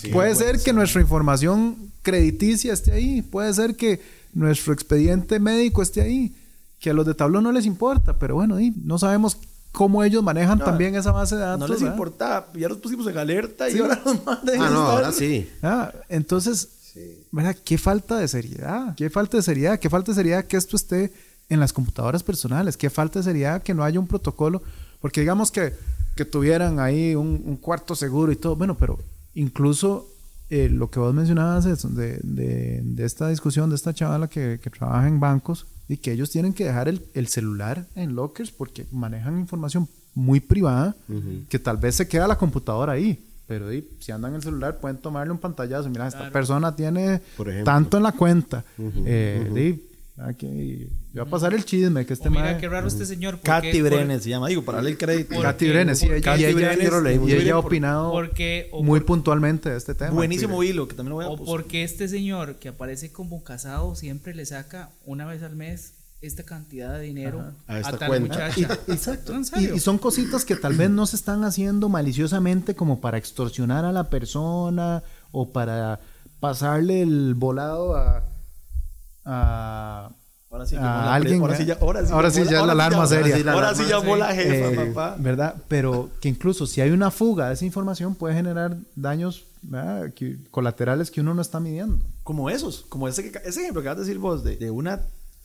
Sí, 0.00 0.08
puede 0.08 0.34
ser 0.36 0.60
que 0.60 0.72
nuestra 0.72 1.00
información 1.00 1.90
crediticia 2.02 2.72
esté 2.72 2.92
ahí, 2.92 3.22
puede 3.22 3.52
ser 3.54 3.74
que 3.76 4.00
nuestro 4.32 4.72
expediente 4.72 5.40
médico 5.40 5.82
esté 5.82 6.00
ahí, 6.00 6.34
que 6.78 6.90
a 6.90 6.94
los 6.94 7.04
de 7.06 7.14
Tableau 7.14 7.42
no 7.42 7.50
les 7.50 7.66
importa, 7.66 8.18
pero 8.18 8.36
bueno, 8.36 8.58
no 8.84 8.98
sabemos 8.98 9.36
cómo 9.72 10.04
ellos 10.04 10.22
manejan 10.22 10.58
No, 10.58 10.64
también 10.64 10.94
esa 10.94 11.10
base 11.12 11.34
de 11.34 11.40
datos. 11.42 11.60
No 11.60 11.66
les 11.66 11.80
¿verdad? 11.80 11.94
importaba. 11.94 12.46
Ya 12.54 12.68
los 12.68 12.78
pusimos 12.78 13.06
en 13.06 13.18
alerta 13.18 13.68
y 13.70 13.78
ahora 13.78 14.00
nos 14.04 14.24
mandan 14.24 14.54
Ah, 14.60 14.70
no, 14.70 14.82
estar- 14.82 14.90
ahora 14.90 15.12
sí. 15.12 15.48
Ah, 15.62 15.92
entonces, 16.08 16.68
Sí. 16.92 17.24
¿verdad? 17.32 17.56
Qué 17.64 17.78
falta 17.78 18.18
de 18.18 18.28
seriedad, 18.28 18.94
qué 18.94 19.08
falta 19.08 19.38
de 19.38 19.42
seriedad, 19.42 19.78
qué 19.78 19.88
falta 19.88 20.12
de 20.12 20.16
seriedad 20.16 20.44
que 20.44 20.58
esto 20.58 20.76
esté 20.76 21.10
en 21.48 21.58
las 21.58 21.72
computadoras 21.72 22.22
personales, 22.22 22.76
qué 22.76 22.90
falta 22.90 23.18
de 23.18 23.22
seriedad 23.24 23.62
que 23.62 23.72
no 23.74 23.82
haya 23.82 23.98
un 23.98 24.06
protocolo, 24.06 24.62
porque 25.00 25.20
digamos 25.22 25.50
que, 25.50 25.72
que 26.16 26.24
tuvieran 26.26 26.78
ahí 26.80 27.14
un, 27.14 27.42
un 27.46 27.56
cuarto 27.56 27.94
seguro 27.94 28.30
y 28.30 28.36
todo, 28.36 28.56
bueno, 28.56 28.76
pero 28.76 28.98
incluso 29.34 30.06
eh, 30.50 30.68
lo 30.68 30.90
que 30.90 31.00
vos 31.00 31.14
mencionabas 31.14 31.64
es 31.64 31.94
de, 31.94 32.18
de- 32.22 32.80
de 32.84 33.04
esta 33.06 33.28
discusión 33.28 33.70
de 33.70 33.76
esta 33.76 33.94
chavala 33.94 34.28
que, 34.28 34.60
que 34.62 34.68
trabaja 34.70 35.08
en 35.08 35.18
bancos 35.18 35.66
y 35.92 35.98
que 35.98 36.12
ellos 36.12 36.30
tienen 36.30 36.54
que 36.54 36.64
dejar 36.64 36.88
el, 36.88 37.02
el 37.12 37.28
celular 37.28 37.86
en 37.94 38.14
lockers 38.14 38.50
porque 38.50 38.86
manejan 38.90 39.38
información 39.38 39.88
muy 40.14 40.40
privada 40.40 40.96
que 41.48 41.58
tal 41.58 41.76
vez 41.76 41.96
se 41.96 42.08
queda 42.08 42.26
la 42.26 42.38
computadora 42.38 42.92
ahí. 42.92 43.28
Pero 43.46 43.66
si 43.98 44.12
andan 44.12 44.30
en 44.30 44.36
el 44.36 44.42
celular 44.42 44.78
pueden 44.78 44.96
tomarle 44.96 45.32
un 45.32 45.38
pantallazo. 45.38 45.90
Mira, 45.90 46.08
esta 46.08 46.30
persona 46.30 46.74
tiene 46.74 47.20
Por 47.36 47.50
tanto 47.64 47.98
en 47.98 48.02
la 48.02 48.12
cuenta. 48.12 48.64
Eh, 48.78 49.50
di, 49.54 49.82
aquí, 50.22 50.88
yo 51.14 51.22
voy 51.22 51.28
a 51.28 51.30
pasar 51.30 51.52
el 51.54 51.64
chisme 51.64 52.06
que 52.06 52.14
este 52.14 52.28
O 52.28 52.30
mira 52.30 52.44
mae- 52.44 52.58
qué 52.58 52.68
raro 52.68 52.88
este 52.88 53.04
señor. 53.06 53.34
¿por 53.36 53.44
Katy? 53.44 53.82
Brenes 53.82 54.22
se 54.22 54.30
llama, 54.30 54.48
digo, 54.48 54.62
para 54.64 54.76
darle 54.76 54.90
el 54.92 54.98
crédito. 54.98 55.40
Katy 55.40 55.68
Brenes, 55.68 55.98
sí, 55.98 56.06
ella, 56.06 56.20
Katy 56.22 56.40
y 56.42 56.44
ella- 56.46 56.54
Brenes, 57.00 57.28
y 57.28 57.32
ella 57.34 57.54
ha 57.54 57.58
opinado 57.58 58.10
Porque, 58.12 58.70
muy 58.82 59.00
por- 59.00 59.06
puntualmente 59.06 59.70
de 59.70 59.76
este 59.76 59.94
tema. 59.94 60.10
Buenísimo 60.12 60.62
Sí. 60.62 60.68
hilo, 60.68 60.88
que 60.88 60.94
también 60.94 61.10
lo 61.10 61.16
voy 61.16 61.24
a 61.26 61.28
O 61.28 61.36
porque 61.44 61.84
este 61.84 62.08
señor 62.08 62.56
que 62.56 62.68
aparece 62.70 63.12
como 63.12 63.42
casado 63.44 63.94
siempre 63.94 64.34
le 64.34 64.46
saca 64.46 64.90
una 65.04 65.26
vez 65.26 65.42
al 65.42 65.54
mes 65.56 65.94
esta 66.22 66.44
cantidad 66.44 66.94
de 66.94 67.00
dinero 67.00 67.44
A 67.66 67.78
esta 67.80 67.98
tal 67.98 68.08
cuenta. 68.08 68.28
muchacha. 68.48 68.78
Exacto. 68.86 69.34
¿En 69.34 69.42
Y, 69.60 69.72
y 69.74 69.80
son 69.80 69.98
cositas 69.98 70.44
que 70.44 70.54
tal 70.54 70.74
vez 70.74 70.88
no 70.88 71.04
se 71.06 71.16
están 71.16 71.42
haciendo 71.44 71.88
maliciosamente 71.88 72.74
como 72.76 73.00
para 73.00 73.18
extorsionar 73.18 73.84
a 73.84 73.90
la 73.92 74.08
persona 74.08 75.02
o 75.32 75.50
para 75.52 75.98
pasarle 76.38 77.02
el 77.02 77.34
volado 77.34 77.96
a, 77.96 78.22
a, 79.24 80.10
Ahora 80.62 80.66
sí, 80.66 80.76
a 80.76 80.80
llamó 80.80 81.04
la 81.04 81.14
alguien. 81.14 81.40
ahora 81.40 81.56
sí 81.56 81.64
ya- 81.64 81.78
ahora 81.80 82.06
sí 82.06 82.12
Ahora 82.12 82.28
llamó 82.28 82.44
sí 82.44 82.50
ya 82.52 82.60
es 82.60 82.66
la 82.66 82.72
alarma 82.72 83.06
seria. 83.06 83.34
Ahora 83.34 83.42
sí, 83.42 83.48
ahora 83.48 83.74
sí 83.74 83.82
llamó 83.88 84.16
la 84.16 84.34
jefa, 84.34 84.54
Eh, 84.82 84.86
papá. 84.92 85.16
¿Verdad? 85.18 85.54
Pero 85.68 86.10
que 86.20 86.28
incluso 86.28 86.66
si 86.66 86.80
hay 86.80 86.90
una 86.90 87.10
fuga 87.10 87.48
de 87.48 87.54
esa 87.54 87.64
información 87.64 88.14
puede 88.14 88.34
generar 88.34 88.76
daños 88.96 89.44
que- 90.16 90.36
colaterales 90.50 91.10
que 91.10 91.20
uno 91.20 91.34
no 91.34 91.42
está 91.42 91.60
midiendo. 91.60 91.98
Como 92.24 92.50
esos, 92.50 92.84
como 92.88 93.08
ese, 93.08 93.30
ese 93.44 93.60
ejemplo 93.60 93.82
que 93.82 93.88
acabas 93.88 94.04
de 94.04 94.08
decir 94.08 94.18
vos, 94.20 94.42
de, 94.44 94.56
de 94.56 94.70
una 94.70 95.00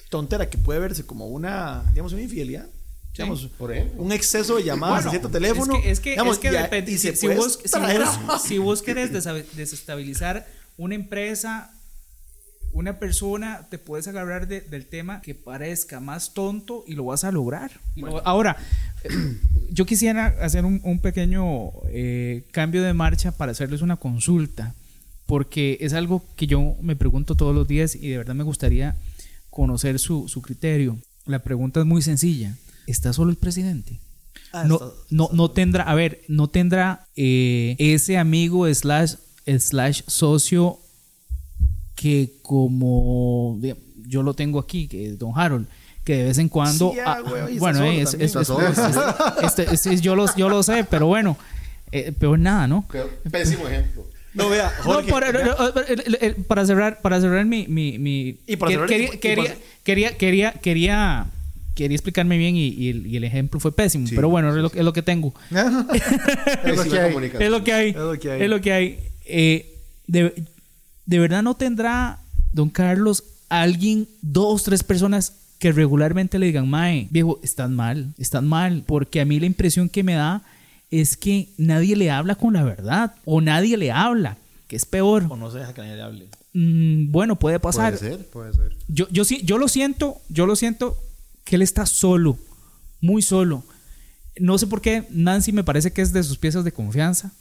tontera 0.09 0.49
que 0.49 0.57
puede 0.57 0.79
verse 0.79 1.05
como 1.05 1.27
una, 1.27 1.83
digamos, 1.91 2.13
una 2.13 2.21
infidelidad. 2.23 2.65
Digamos, 3.13 3.47
por 3.57 3.71
ejemplo. 3.73 4.03
un 4.03 4.11
exceso 4.11 4.57
de 4.57 4.63
llamadas 4.63 4.97
Bueno, 4.97 5.07
a 5.07 5.11
cierto 5.11 5.29
teléfono. 5.29 5.75
Es 5.77 5.81
que, 5.81 5.91
es 5.91 5.99
que, 5.99 6.09
digamos, 6.11 6.33
es 6.35 6.39
que 6.39 6.51
depende. 6.51 6.97
Si, 6.99 7.15
si 7.15 7.27
vos, 7.29 7.59
si, 7.65 7.79
vos, 7.79 8.41
si 8.43 8.57
vos 8.59 8.81
querés 8.83 9.11
desestabilizar 9.55 10.45
una 10.77 10.93
empresa, 10.95 11.71
una 12.73 12.99
persona, 12.99 13.67
te 13.69 13.77
puedes 13.77 14.07
agarrar 14.07 14.47
de- 14.47 14.61
del 14.61 14.85
tema 14.85 15.21
que 15.21 15.33
parezca 15.35 15.99
más 15.99 16.33
tonto 16.33 16.83
y 16.87 16.93
lo 16.93 17.05
vas 17.05 17.23
a 17.23 17.31
lograr. 17.31 17.71
Ahora, 18.23 18.57
yo 19.71 19.85
quisiera 19.85 20.27
hacer 20.41 20.65
un, 20.65 20.81
un 20.83 20.99
pequeño 20.99 21.71
eh, 21.89 22.43
cambio 22.51 22.83
de 22.83 22.93
marcha 22.93 23.31
para 23.31 23.51
hacerles 23.51 23.81
una 23.81 23.97
consulta, 23.97 24.75
porque 25.25 25.77
es 25.81 25.93
algo 25.93 26.23
que 26.35 26.47
yo 26.47 26.75
me 26.81 26.95
pregunto 26.95 27.35
todos 27.35 27.53
los 27.55 27.67
días 27.67 27.95
y 27.95 28.09
de 28.09 28.17
verdad 28.17 28.35
me 28.35 28.43
gustaría 28.43 28.95
conocer 29.49 29.99
su, 29.99 30.27
su 30.27 30.41
criterio. 30.41 30.97
La 31.25 31.39
pregunta 31.39 31.79
es 31.81 31.85
muy 31.85 32.01
sencilla. 32.01 32.55
¿Está 32.85 33.11
solo 33.11 33.31
el 33.31 33.37
presidente? 33.37 33.99
Ah, 34.53 34.63
no, 34.65 34.75
está- 34.75 34.87
no, 35.09 35.29
no 35.33 35.51
tendrá, 35.51 35.83
a 35.83 35.95
ver, 35.95 36.21
no 36.29 36.47
tendrá 36.47 37.05
eh, 37.17 37.75
ese 37.79 38.17
amigo 38.17 38.71
slash, 38.73 39.15
slash 39.59 40.03
socio 40.07 40.79
que 41.97 42.29
como 42.43 43.59
yo 44.07 44.23
lo 44.23 44.33
tengo 44.33 44.59
aquí, 44.59 44.87
que 44.87 45.07
es 45.07 45.19
Don 45.19 45.31
Harold, 45.35 45.67
que 46.05 46.15
de 46.17 46.23
vez 46.25 46.37
en 46.37 46.47
cuando... 46.47 46.91
Sí, 46.93 46.99
ah, 47.05 47.17
ah, 47.17 47.21
güey, 47.21 47.57
bueno, 47.57 47.83
eh, 47.83 48.01
es- 48.03 48.11
también. 48.13 48.29
es- 48.29 48.35
es- 48.37 48.49
es- 48.49 49.43
este- 49.43 49.73
este- 49.73 49.97
yo, 49.99 50.15
lo, 50.15 50.33
yo 50.37 50.47
lo 50.47 50.63
sé, 50.63 50.85
pero 50.89 51.07
bueno, 51.07 51.35
eh, 51.91 52.13
peor 52.17 52.39
nada, 52.39 52.67
¿no? 52.67 52.85
Pésimo 53.29 53.67
ejemplo. 53.67 54.05
No, 54.33 54.47
vea, 54.49 54.71
No, 54.85 54.93
Jorge. 54.93 55.11
para, 55.11 55.29
eh, 55.31 55.95
eh, 56.21 56.35
para 56.47 56.65
cerrar, 56.65 57.01
para 57.01 57.19
cerrar 57.19 57.43
mi, 57.45 57.67
mi, 57.67 57.97
mi- 57.97 58.37
Y 58.45 58.55
para 58.55 58.71
cerrar- 58.71 58.87
quería, 58.87 59.09
y- 59.11 59.15
y 59.15 59.17
quería, 59.17 59.43
para- 59.43 59.55
quería, 59.83 60.17
quería, 60.17 60.51
quería, 60.53 61.25
quería 61.75 61.95
explicarme 61.95 62.37
bien 62.37 62.55
y, 62.55 62.67
y 62.69 62.89
el, 62.91 63.07
y 63.07 63.17
el 63.17 63.23
ejemplo 63.23 63.59
fue 63.59 63.71
pésimo, 63.75 64.07
Sí, 64.07 64.15
pero 64.15 64.29
bueno, 64.29 64.49
es, 64.49 64.55
lo, 64.55 64.67
es 64.71 64.83
lo 64.85 64.93
que 64.93 65.01
tengo. 65.01 65.33
Es 65.51 66.75
lo 66.77 66.83
que 66.83 66.99
hay. 66.99 67.15
Es 67.39 67.49
lo 67.49 67.63
que 67.63 67.73
hay. 67.73 67.89
Es 67.89 67.95
lo 67.97 68.19
que 68.19 68.31
hay. 68.31 68.41
Es 68.43 68.49
lo 68.49 68.61
que 68.61 68.71
hay. 68.73 68.99
Eh, 69.25 69.73
de, 70.07 70.33
de 71.07 71.19
verdad 71.19 71.41
no 71.41 71.55
tendrá, 71.55 72.19
don 72.53 72.69
Carlos, 72.69 73.23
alguien, 73.49 74.07
dos, 74.21 74.63
tres 74.63 74.83
personas 74.83 75.33
que 75.57 75.71
regularmente 75.71 76.37
le 76.37 76.47
digan, 76.47 76.69
Mae, 76.69 77.07
viejo, 77.09 77.39
están 77.41 77.75
mal, 77.75 78.13
están 78.19 78.47
mal. 78.47 78.83
Porque 78.85 79.21
a 79.21 79.25
mí 79.25 79.39
la 79.39 79.47
impresión 79.47 79.89
que 79.89 80.03
me 80.03 80.13
da 80.13 80.43
es 80.91 81.17
que 81.17 81.49
nadie 81.57 81.95
le 81.95 82.11
habla 82.11 82.35
con 82.35 82.53
la 82.53 82.63
verdad. 82.63 83.15
O 83.25 83.41
nadie 83.41 83.77
le 83.77 83.91
habla, 83.91 84.37
que 84.67 84.75
es 84.75 84.85
peor. 84.85 85.25
O 85.29 85.35
no 85.37 85.49
se 85.49 85.59
deja 85.59 85.73
que 85.73 85.81
nadie 85.81 85.95
le 85.95 86.01
hable. 86.01 86.27
Mm, 86.53 87.11
bueno, 87.11 87.39
puede 87.39 87.59
pasar. 87.59 87.97
Puede 87.97 88.11
ser. 88.11 88.25
Puede 88.27 88.53
ser. 88.53 88.75
Yo, 88.87 89.07
yo, 89.09 89.25
sí, 89.25 89.41
yo 89.43 89.57
lo 89.57 89.67
siento, 89.67 90.21
yo 90.29 90.45
lo 90.45 90.55
siento 90.55 90.97
que 91.43 91.55
él 91.55 91.61
está 91.61 91.85
solo, 91.85 92.37
muy 93.01 93.21
solo. 93.21 93.63
No 94.39 94.57
sé 94.57 94.67
por 94.67 94.81
qué 94.81 95.07
Nancy 95.09 95.51
me 95.51 95.63
parece 95.63 95.91
que 95.91 96.01
es 96.01 96.13
de 96.13 96.21
sus 96.21 96.37
piezas 96.37 96.63
de 96.63 96.71
confianza, 96.71 97.31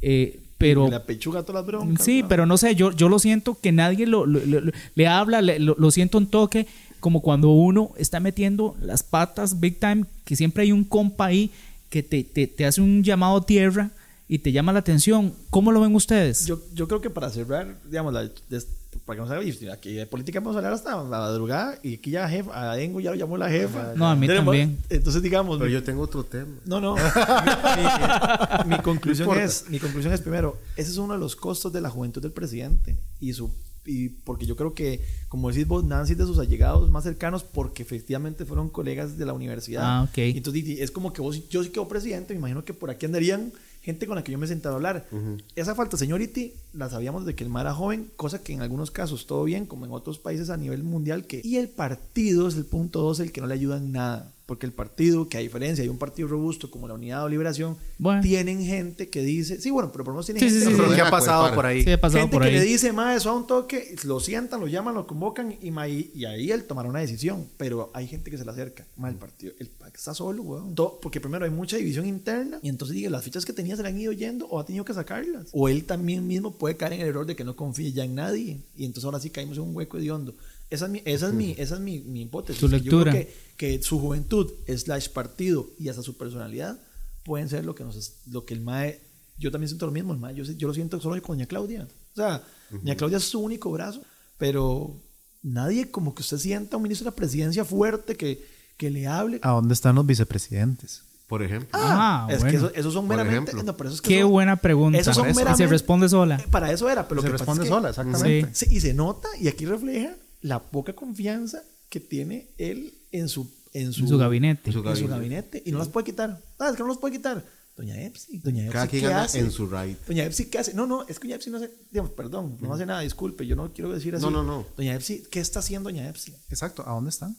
eh, 0.00 0.40
pero 0.68 0.88
la 0.90 1.04
pechuga 1.04 1.42
todas 1.42 1.62
las 1.62 1.66
broncas. 1.66 2.04
sí, 2.04 2.22
¿no? 2.22 2.28
pero 2.28 2.46
no 2.46 2.56
sé, 2.56 2.74
yo, 2.74 2.90
yo 2.92 3.08
lo 3.08 3.18
siento 3.18 3.58
que 3.60 3.72
nadie 3.72 4.06
lo, 4.06 4.26
lo- 4.26 4.40
lo- 4.44 4.72
le 4.94 5.06
habla, 5.06 5.40
le- 5.42 5.58
lo, 5.58 5.74
lo 5.78 5.90
siento 5.90 6.18
un 6.18 6.26
toque, 6.26 6.66
como 7.00 7.20
cuando 7.20 7.50
uno 7.50 7.90
está 7.98 8.18
metiendo 8.20 8.74
las 8.80 9.02
patas 9.02 9.60
big 9.60 9.78
time, 9.78 10.04
que 10.24 10.36
siempre 10.36 10.62
hay 10.62 10.72
un 10.72 10.84
compa 10.84 11.26
ahí 11.26 11.50
que 11.90 12.02
te, 12.02 12.24
te, 12.24 12.46
te 12.46 12.64
hace 12.66 12.80
un 12.80 13.02
llamado 13.04 13.42
tierra 13.42 13.90
y 14.28 14.38
te 14.38 14.52
llama 14.52 14.72
la 14.72 14.78
atención. 14.80 15.34
¿Cómo 15.50 15.70
lo 15.72 15.80
ven 15.80 15.94
ustedes? 15.94 16.46
Yo, 16.46 16.60
yo 16.72 16.88
creo 16.88 17.00
que 17.00 17.10
para 17.10 17.30
cerrar, 17.30 17.76
digamos, 17.84 18.12
la, 18.14 18.28
des- 18.48 18.68
para 19.04 19.16
que 19.22 19.28
no 19.28 19.42
se 19.52 19.70
aquí 19.72 19.92
de 19.92 20.06
política 20.06 20.38
vamos 20.40 20.54
a 20.54 20.58
hablar 20.60 20.72
hasta 20.72 20.96
la 20.96 21.02
madrugada 21.02 21.78
y 21.82 21.96
aquí 21.96 22.12
ya 22.12 22.28
jefa, 22.28 22.70
a 22.70 22.76
Dengo 22.76 23.00
ya 23.00 23.10
lo 23.10 23.16
llamó 23.16 23.36
la 23.36 23.50
jefa. 23.50 23.92
No, 23.96 24.06
a 24.08 24.14
mí 24.16 24.26
Tenemos- 24.26 24.46
también. 24.54 24.78
Entonces, 24.88 25.20
digamos, 25.20 25.58
Pero 25.58 25.66
mi- 25.68 25.72
yo 25.74 25.82
tengo 25.82 26.02
otro 26.02 26.24
tema. 26.24 26.56
no, 26.64 26.80
no. 26.80 26.94
mi, 26.94 27.02
mi- 28.70 28.76
mi 28.76 28.82
conclusión 28.82 29.28
No 29.28 29.34
es, 29.34 29.66
mi 29.68 29.78
conclusión 29.78 30.12
es 30.14 30.20
primero, 30.20 30.58
ese 30.76 30.90
es 30.90 30.96
uno 30.96 31.14
de 31.14 31.18
los 31.20 31.36
costos 31.36 31.72
de 31.72 31.80
la 31.80 31.90
juventud 31.90 32.22
del 32.22 32.32
presidente 32.32 32.96
y 33.20 33.32
su 33.32 33.50
y 33.86 34.08
porque 34.08 34.46
yo 34.46 34.56
creo 34.56 34.72
que, 34.72 35.04
como 35.28 35.50
decís 35.50 35.68
vos, 35.68 35.84
Nancy 35.84 36.12
es 36.12 36.18
de 36.18 36.24
sus 36.24 36.38
allegados 36.38 36.90
más 36.90 37.04
cercanos 37.04 37.42
porque 37.44 37.82
efectivamente 37.82 38.46
fueron 38.46 38.70
colegas 38.70 39.18
de 39.18 39.26
la 39.26 39.34
universidad. 39.34 39.82
Ah, 39.84 40.02
ok. 40.04 40.16
Entonces 40.16 40.64
es 40.80 40.90
como 40.90 41.12
que 41.12 41.20
vos, 41.20 41.46
yo 41.50 41.62
sí 41.62 41.68
quedo 41.68 41.86
presidente, 41.86 42.32
me 42.32 42.38
imagino 42.38 42.64
que 42.64 42.72
por 42.72 42.88
aquí 42.88 43.04
andarían 43.04 43.52
gente 43.84 44.06
con 44.06 44.16
la 44.16 44.24
que 44.24 44.32
yo 44.32 44.38
me 44.38 44.46
he 44.46 44.48
sentado 44.48 44.74
a 44.74 44.76
hablar. 44.76 45.06
Esa 45.54 45.74
falta, 45.74 45.98
señority, 45.98 46.54
la 46.72 46.88
sabíamos 46.88 47.26
de 47.26 47.34
que 47.34 47.44
el 47.44 47.50
mar 47.50 47.66
era 47.66 47.74
joven, 47.74 48.10
cosa 48.16 48.42
que 48.42 48.54
en 48.54 48.62
algunos 48.62 48.90
casos 48.90 49.26
todo 49.26 49.44
bien, 49.44 49.66
como 49.66 49.84
en 49.84 49.92
otros 49.92 50.18
países 50.18 50.48
a 50.48 50.56
nivel 50.56 50.82
mundial, 50.82 51.26
que... 51.26 51.42
Y 51.44 51.56
el 51.56 51.68
partido 51.68 52.48
es 52.48 52.56
el 52.56 52.64
punto 52.64 53.02
dos, 53.02 53.20
el 53.20 53.30
que 53.30 53.42
no 53.42 53.46
le 53.46 53.54
ayuda 53.54 53.76
en 53.76 53.92
nada. 53.92 54.32
Porque 54.46 54.66
el 54.66 54.72
partido, 54.72 55.26
que 55.28 55.38
a 55.38 55.40
diferencia 55.40 55.82
de 55.82 55.88
un 55.88 55.96
partido 55.96 56.28
robusto 56.28 56.70
como 56.70 56.86
la 56.86 56.92
Unidad 56.92 57.24
o 57.24 57.28
Liberación, 57.30 57.78
Bueno. 57.96 58.20
tienen 58.20 58.62
gente 58.62 59.08
que 59.08 59.22
dice, 59.22 59.58
sí, 59.58 59.70
bueno, 59.70 59.90
pero 59.90 60.04
por 60.04 60.12
lo 60.12 60.16
menos 60.16 60.26
tienen 60.26 60.40
Sí, 60.42 60.50
gente 60.50 60.66
sí, 60.66 60.70
sí, 60.76 60.80
que- 60.82 60.88
sí. 60.90 60.94
¿Qué 60.96 61.00
ha 61.00 61.10
pasado 61.10 61.54
por 61.54 61.64
ahí? 61.64 61.82
Sí, 61.82 61.90
ha 61.92 61.98
pasado 62.00 62.20
gente 62.24 62.34
por 62.34 62.42
que 62.42 62.48
ahí. 62.50 62.54
le 62.56 62.62
dice, 62.62 62.92
ma, 62.92 63.14
eso 63.16 63.30
a 63.30 63.36
un 63.36 63.46
toque, 63.46 63.96
lo 64.04 64.20
sientan, 64.20 64.60
lo 64.60 64.66
llaman, 64.66 64.94
lo 64.94 65.06
convocan 65.06 65.56
y, 65.62 65.70
ma, 65.70 65.88
y 65.88 66.10
y 66.14 66.26
ahí 66.26 66.50
él 66.50 66.64
tomará 66.64 66.90
una 66.90 66.98
decisión. 67.00 67.46
Pero 67.56 67.90
hay 67.94 68.06
gente 68.06 68.30
que 68.30 68.36
se 68.36 68.44
le 68.44 68.50
acerca. 68.50 68.84
Ma, 68.98 69.08
el 69.08 69.14
partido, 69.16 69.54
el 69.58 69.68
PAC 69.68 69.94
está 69.96 70.12
solo, 70.12 70.42
weón. 70.42 70.74
To- 70.74 70.98
Porque 71.00 71.22
primero 71.22 71.46
hay 71.46 71.50
mucha 71.50 71.78
división 71.78 72.04
interna 72.04 72.58
y 72.62 72.68
entonces 72.68 72.94
diga, 72.96 73.08
las 73.08 73.24
fichas 73.24 73.46
que 73.46 73.54
tenía 73.54 73.76
se 73.76 73.82
le 73.82 73.88
han 73.88 73.98
ido 73.98 74.12
yendo 74.12 74.46
o 74.48 74.60
ha 74.60 74.66
tenido 74.66 74.84
que 74.84 74.92
sacarlas. 74.92 75.46
O 75.52 75.70
él 75.70 75.84
también 75.84 76.26
mismo 76.26 76.52
puede 76.52 76.76
caer 76.76 76.92
en 76.92 77.00
el 77.00 77.08
error 77.08 77.24
de 77.24 77.34
que 77.34 77.44
no 77.44 77.56
confíe 77.56 77.92
ya 77.92 78.04
en 78.04 78.14
nadie. 78.14 78.58
Y 78.76 78.84
entonces 78.84 79.06
ahora 79.06 79.20
sí 79.20 79.30
caímos 79.30 79.56
en 79.56 79.62
un 79.62 79.74
hueco 79.74 79.96
hediondo. 79.96 80.34
Esa 80.74 80.86
es 80.86 80.90
mi, 80.90 81.02
esa 81.04 81.28
es 81.28 81.32
mi, 81.34 81.54
esa 81.58 81.74
es 81.76 81.80
mi, 81.80 82.00
mi 82.00 82.22
hipótesis. 82.22 82.60
Tu 82.60 82.68
que 82.68 82.80
yo 82.80 82.82
lectura. 82.82 83.12
creo 83.12 83.26
que, 83.56 83.76
que 83.78 83.82
su 83.82 83.98
juventud, 84.00 84.52
slash 84.76 85.08
partido 85.10 85.68
y 85.78 85.88
hasta 85.88 86.02
su 86.02 86.16
personalidad 86.16 86.78
pueden 87.24 87.48
ser 87.48 87.64
lo 87.64 87.74
que 87.74 87.84
nos 87.84 87.96
es- 87.96 88.16
lo 88.26 88.44
que 88.44 88.54
el 88.54 88.60
MAE 88.60 89.00
yo 89.38 89.50
también 89.50 89.68
siento 89.68 89.86
lo 89.86 89.92
mismo 89.92 90.12
el 90.12 90.18
MAE 90.20 90.34
yo, 90.34 90.44
yo 90.44 90.68
lo 90.68 90.74
siento 90.74 91.00
solo 91.00 91.20
con 91.22 91.36
doña 91.38 91.46
Claudia 91.46 91.88
o 92.12 92.14
sea 92.16 92.42
doña 92.70 92.94
Claudia 92.96 93.16
es 93.16 93.24
su 93.24 93.40
único 93.40 93.70
brazo 93.72 94.02
pero 94.38 95.00
nadie 95.42 95.90
como 95.90 96.14
que 96.14 96.20
usted 96.22 96.36
sienta 96.38 96.76
un 96.76 96.82
ministro 96.82 97.04
de 97.04 97.10
la 97.12 97.16
presidencia 97.16 97.64
fuerte 97.64 98.14
que, 98.16 98.44
que 98.76 98.90
le 98.90 99.06
hable 99.06 99.38
¿A 99.42 99.50
dónde 99.52 99.72
están 99.74 99.94
los 99.94 100.04
vicepresidentes? 100.06 101.02
Por 101.26 101.42
ejemplo. 101.42 101.70
Ah, 101.72 102.28
es 102.30 102.40
bueno. 102.40 102.50
que 102.50 102.56
eso, 102.58 102.74
esos 102.74 102.92
son 102.92 103.06
Por 103.08 103.16
meramente 103.16 103.54
no, 103.54 103.74
pero 103.76 103.88
eso 103.88 103.94
es 103.96 104.02
que 104.02 104.08
Qué 104.16 104.20
son- 104.20 104.30
buena 104.30 104.56
pregunta. 104.56 104.98
esos 104.98 105.16
son 105.16 105.24
Y 105.30 105.32
se 105.32 105.36
meramente- 105.40 105.66
responde 105.66 106.08
sola. 106.10 106.36
para 106.50 106.70
eso 106.70 106.88
era 106.90 107.08
pero 107.08 107.16
lo 107.16 107.22
Se 107.22 107.28
que 107.28 107.32
pasa 107.32 107.44
responde 107.44 107.62
es 107.62 107.68
que- 107.70 107.74
sola, 107.74 107.88
exactamente. 107.88 108.50
Sí, 108.54 108.66
y 108.70 108.80
se 108.80 108.92
nota 108.92 109.28
y 109.40 109.48
aquí 109.48 109.64
refleja 109.64 110.14
la 110.44 110.58
poca 110.60 110.92
confianza 110.92 111.62
que 111.88 112.00
tiene 112.00 112.48
él 112.58 112.92
en 113.12 113.28
su 113.28 113.50
en 113.72 113.92
su, 113.92 114.02
En 114.02 114.08
su 114.08 114.18
gabinete. 114.18 114.60
En 114.66 114.72
su 114.74 114.78
en 114.78 114.84
su 114.84 115.08
gabinete. 115.08 115.10
gabinete 115.10 115.62
y 115.66 115.72
no 115.72 115.78
las 115.78 115.88
puede 115.88 116.04
quitar 116.04 116.38
ah 116.58 116.68
es 116.68 116.76
que 116.76 116.82
no 116.82 116.88
las 116.88 116.98
puede 116.98 117.14
quitar 117.16 117.42
doña 117.76 118.00
Epsi 118.00 118.38
doña 118.38 118.62
Epsi 118.64 118.72
Cada 118.72 118.86
quien 118.86 119.00
¿qué 119.02 119.06
anda 119.08 119.22
hace? 119.24 119.38
en 119.40 119.50
su 119.50 119.66
right. 119.66 119.98
Doña 120.06 120.24
Epsi, 120.24 120.44
¿qué 120.50 120.58
hace? 120.58 120.74
No, 120.74 120.86
no, 120.86 121.02
es 121.08 121.18
que 121.18 121.26
Doña 121.26 121.36
Epsi 121.36 121.50
no 121.50 121.56
hace, 121.56 121.70
digamos, 121.90 122.12
perdón, 122.12 122.56
no 122.60 122.72
hace 122.74 122.84
nada, 122.86 123.00
disculpe, 123.00 123.46
yo 123.46 123.56
no 123.56 123.72
quiero 123.72 123.90
decir 123.90 124.14
así. 124.14 124.22
No, 124.24 124.30
no, 124.30 124.44
no. 124.44 124.66
Doña 124.76 124.94
Epsi, 124.94 125.24
¿qué 125.30 125.40
está 125.40 125.58
haciendo 125.60 125.88
Doña 125.90 126.08
Epsi? 126.08 126.32
Exacto, 126.50 126.84
¿a 126.86 126.92
dónde 126.92 127.10
están? 127.10 127.34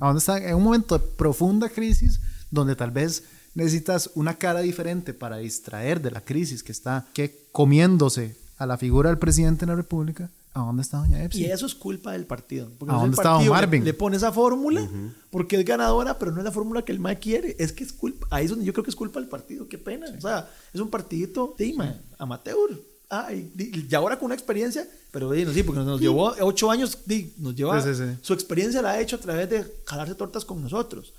¿A 0.00 0.06
dónde 0.08 0.18
están? 0.18 0.42
En 0.42 0.56
un 0.56 0.64
momento 0.64 0.98
de 0.98 1.04
profunda 1.16 1.68
crisis 1.70 2.20
donde 2.50 2.74
tal 2.76 2.90
vez 2.90 3.22
necesitas 3.54 4.10
una 4.14 4.34
cara 4.36 4.60
diferente 4.60 5.14
para 5.14 5.38
distraer 5.38 6.02
de 6.02 6.10
la 6.10 6.20
crisis 6.20 6.62
que 6.62 6.72
está 6.72 7.06
que 7.14 7.46
comiéndose 7.52 8.36
a 8.58 8.66
la 8.66 8.76
figura 8.76 9.08
del 9.08 9.18
presidente 9.18 9.64
de 9.64 9.72
la 9.72 9.76
República. 9.76 10.28
¿A 10.62 10.66
dónde 10.66 10.82
está 10.82 10.98
doña 10.98 11.22
Epsi? 11.22 11.42
Y 11.42 11.44
eso 11.46 11.66
es 11.66 11.74
culpa 11.74 12.12
del 12.12 12.26
partido. 12.26 12.70
Porque 12.78 12.90
¿A 12.92 12.96
no 12.96 12.98
es 12.98 13.02
dónde 13.02 13.14
el 13.14 13.18
está 13.20 13.28
don 13.30 13.36
partido 13.38 13.54
le- 13.54 13.60
Marvin? 13.60 13.84
Le, 13.84 13.94
pone 13.94 14.16
esa 14.16 14.32
fórmula 14.32 14.88
porque 15.30 15.56
es 15.56 15.64
ganadora, 15.64 16.18
pero 16.18 16.32
no 16.32 16.38
es 16.38 16.44
la 16.44 16.52
fórmula 16.52 16.82
que 16.84 16.92
el 16.92 17.00
MAE 17.00 17.18
quiere. 17.18 17.56
Es 17.58 17.72
que 17.72 17.84
es 17.84 17.92
culpa. 17.92 18.26
Ahí 18.30 18.44
es 18.44 18.50
donde 18.50 18.64
yo 18.64 18.72
creo 18.72 18.84
que 18.84 18.90
es 18.90 18.96
culpa 18.96 19.20
del 19.20 19.28
partido. 19.28 19.68
Qué 19.68 19.78
pena. 19.78 20.06
O 20.16 20.20
sea, 20.20 20.48
es 20.72 20.80
un 20.80 20.88
partidito 20.90 21.54
de 21.58 21.74
amateur. 22.18 22.70
Ah, 23.10 23.32
y, 23.32 23.50
y- 23.56 23.94
ahora 23.94 24.18
con 24.18 24.26
una 24.26 24.34
experiencia, 24.34 24.86
pero 25.10 25.32
sí, 25.32 25.62
porque 25.62 25.80
nos 25.80 25.98
llevó 25.98 26.34
ocho 26.42 26.70
años, 26.70 26.98
nos 27.38 27.54
lleva, 27.54 27.80
Sí, 27.80 27.94
sí, 27.94 28.02
sí. 28.04 28.18
su 28.20 28.34
experiencia 28.34 28.82
la 28.82 28.90
ha 28.90 29.00
hecho 29.00 29.16
a 29.16 29.18
través 29.18 29.48
de 29.48 29.64
jalarse 29.86 30.14
tortas 30.14 30.44
con 30.44 30.60
nosotros. 30.60 31.14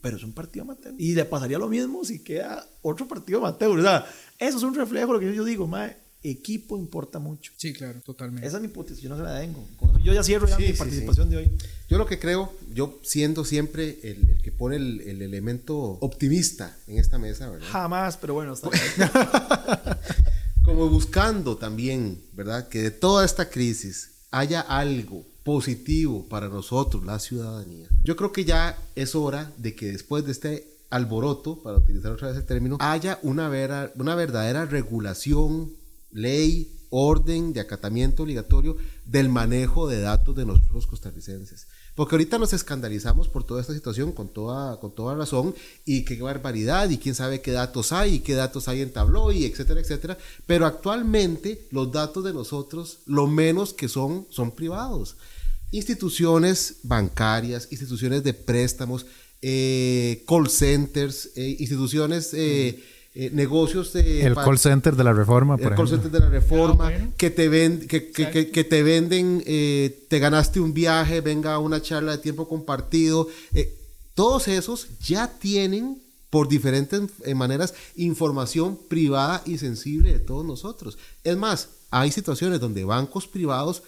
Pero 0.00 0.16
es 0.16 0.24
un 0.24 0.32
partido 0.32 0.64
amateur. 0.64 0.94
Y 0.98 1.14
le 1.14 1.24
pasaría 1.24 1.56
lo 1.58 1.68
mismo 1.68 2.04
si 2.04 2.24
queda 2.24 2.66
otro 2.82 3.06
partido 3.06 3.38
amateur. 3.38 3.78
O 3.78 3.80
sea, 3.82 4.04
eso 4.36 4.56
es 4.56 4.62
un 4.64 4.74
reflejo 4.74 5.06
de 5.08 5.12
lo 5.12 5.20
que 5.20 5.32
yo 5.32 5.44
digo, 5.44 5.68
mae, 5.68 5.96
equipo 6.22 6.76
importa 6.76 7.18
mucho. 7.18 7.52
Sí, 7.56 7.72
claro, 7.72 8.00
totalmente. 8.04 8.46
Esa 8.46 8.56
es 8.56 8.62
mi 8.62 8.68
hipótesis, 8.68 9.02
yo 9.02 9.08
no 9.08 9.16
se 9.16 9.22
la 9.22 9.38
tengo. 9.40 9.64
Yo 10.04 10.12
ya 10.12 10.22
cierro 10.22 10.48
ya 10.48 10.56
Sí, 10.56 10.62
mi 10.62 10.68
sí, 10.72 10.74
participación 10.78 11.30
de 11.30 11.36
hoy. 11.38 11.50
Yo 11.88 11.96
lo 11.98 12.06
que 12.06 12.18
creo, 12.18 12.52
yo 12.74 12.98
siendo 13.02 13.44
siempre 13.44 13.98
el, 14.02 14.28
el 14.30 14.42
que 14.42 14.52
pone 14.52 14.76
el, 14.76 15.00
el 15.02 15.22
elemento 15.22 15.76
optimista 15.78 16.76
en 16.86 16.98
esta 16.98 17.18
mesa, 17.18 17.48
¿verdad? 17.48 17.66
Jamás, 17.70 18.16
pero 18.16 18.34
bueno, 18.34 18.52
está 18.54 18.68
bien. 18.70 18.82
Como 20.64 20.88
buscando 20.88 21.56
también, 21.56 22.20
¿verdad? 22.34 22.68
Que 22.68 22.82
de 22.82 22.90
toda 22.90 23.24
esta 23.24 23.48
crisis 23.48 24.10
haya 24.30 24.60
algo 24.60 25.24
positivo 25.44 26.26
para 26.28 26.48
nosotros, 26.48 27.04
la 27.06 27.18
ciudadanía. 27.18 27.88
Yo 28.04 28.16
creo 28.16 28.32
que 28.32 28.44
ya 28.44 28.76
es 28.94 29.14
hora 29.14 29.50
de 29.56 29.74
que 29.74 29.86
después 29.92 30.26
de 30.26 30.32
este 30.32 30.68
alboroto, 30.90 31.62
para 31.62 31.78
utilizar 31.78 32.12
otra 32.12 32.28
vez 32.28 32.36
el 32.36 32.44
término, 32.44 32.76
haya 32.80 33.18
una, 33.22 33.48
vera- 33.48 33.92
una 33.96 34.14
verdadera 34.14 34.66
regulación, 34.66 35.72
ley, 36.10 36.74
orden 36.90 37.52
de 37.52 37.60
acatamiento 37.60 38.22
obligatorio 38.22 38.76
del 39.04 39.28
manejo 39.28 39.88
de 39.88 40.00
datos 40.00 40.34
de 40.36 40.46
nosotros 40.46 40.86
costarricenses. 40.86 41.66
Porque 41.94 42.14
ahorita 42.14 42.38
nos 42.38 42.52
escandalizamos 42.52 43.28
por 43.28 43.44
toda 43.44 43.60
esta 43.60 43.74
situación 43.74 44.12
con 44.12 44.28
toda, 44.28 44.78
con 44.78 44.94
toda 44.94 45.16
razón 45.16 45.54
y 45.84 46.04
qué 46.04 46.20
barbaridad 46.22 46.88
y 46.90 46.98
quién 46.98 47.14
sabe 47.14 47.40
qué 47.40 47.50
datos 47.50 47.92
hay 47.92 48.14
y 48.14 48.18
qué 48.20 48.34
datos 48.34 48.68
hay 48.68 48.82
en 48.82 48.92
Tableau 48.92 49.32
y 49.32 49.44
etcétera, 49.44 49.80
etcétera. 49.80 50.16
Pero 50.46 50.64
actualmente 50.64 51.66
los 51.70 51.90
datos 51.90 52.22
de 52.24 52.32
nosotros, 52.32 53.00
lo 53.06 53.26
menos 53.26 53.74
que 53.74 53.88
son, 53.88 54.26
son 54.30 54.52
privados. 54.52 55.16
Instituciones 55.72 56.76
bancarias, 56.84 57.68
instituciones 57.70 58.22
de 58.22 58.32
préstamos, 58.32 59.04
eh, 59.42 60.24
call 60.26 60.48
centers, 60.48 61.30
eh, 61.36 61.56
instituciones, 61.58 62.32
eh, 62.32 62.82
eh, 63.14 63.30
negocios 63.32 63.92
de... 63.92 64.24
el 64.26 64.34
call 64.34 64.58
center 64.58 64.94
de 64.96 65.04
la 65.04 65.12
reforma, 65.12 65.56
por 65.56 65.72
el 65.72 65.76
call 65.76 65.88
center 65.88 66.10
de 66.10 66.20
la 66.20 66.28
reforma, 66.28 66.88
Ah, 66.88 66.90
bueno. 66.90 67.12
que 67.16 67.30
te 67.30 67.48
ven, 67.48 67.86
que, 67.88 68.10
que- 68.10 68.30
que- 68.30 68.50
que 68.50 68.64
te 68.64 68.82
venden, 68.82 69.42
eh, 69.46 70.06
te 70.08 70.18
ganaste 70.18 70.60
un 70.60 70.72
viaje, 70.74 71.20
venga 71.20 71.54
a 71.54 71.58
una 71.58 71.80
charla 71.82 72.12
de 72.12 72.18
tiempo 72.18 72.46
compartido. 72.48 73.28
eh, 73.54 73.74
todos 74.14 74.48
esos 74.48 74.88
ya 75.00 75.28
tienen 75.38 76.02
por 76.30 76.48
diferentes 76.48 77.02
eh, 77.24 77.34
maneras 77.34 77.72
información 77.96 78.76
privada 78.88 79.42
y 79.46 79.58
sensible 79.58 80.12
de 80.12 80.18
todos 80.18 80.44
nosotros. 80.44 80.98
Es 81.24 81.36
más, 81.36 81.68
hay 81.90 82.10
situaciones 82.12 82.60
donde 82.60 82.84
bancos 82.84 83.26
privados 83.28 83.82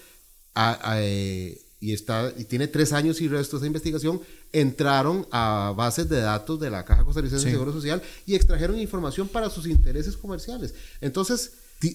a- 0.55 0.79
a, 0.91 1.01
eh, 1.03 1.59
y 1.81 1.91
está 1.93 2.31
y 2.37 2.45
tiene 2.45 2.67
tres 2.67 2.93
años 2.93 3.19
y 3.19 3.27
resto 3.27 3.57
esa 3.57 3.65
investigación 3.65 4.21
entraron 4.53 5.25
a 5.31 5.73
bases 5.75 6.07
de 6.07 6.21
datos 6.21 6.59
de 6.59 6.69
la 6.69 6.85
Caja 6.85 7.03
Costarricense 7.03 7.45
de 7.45 7.51
Sí. 7.51 7.55
Seguro 7.55 7.73
Social 7.73 8.01
y 8.25 8.35
extrajeron 8.35 8.79
información 8.79 9.27
para 9.27 9.49
sus 9.49 9.65
intereses 9.67 10.15
comerciales. 10.15 10.73
Entonces, 11.01 11.51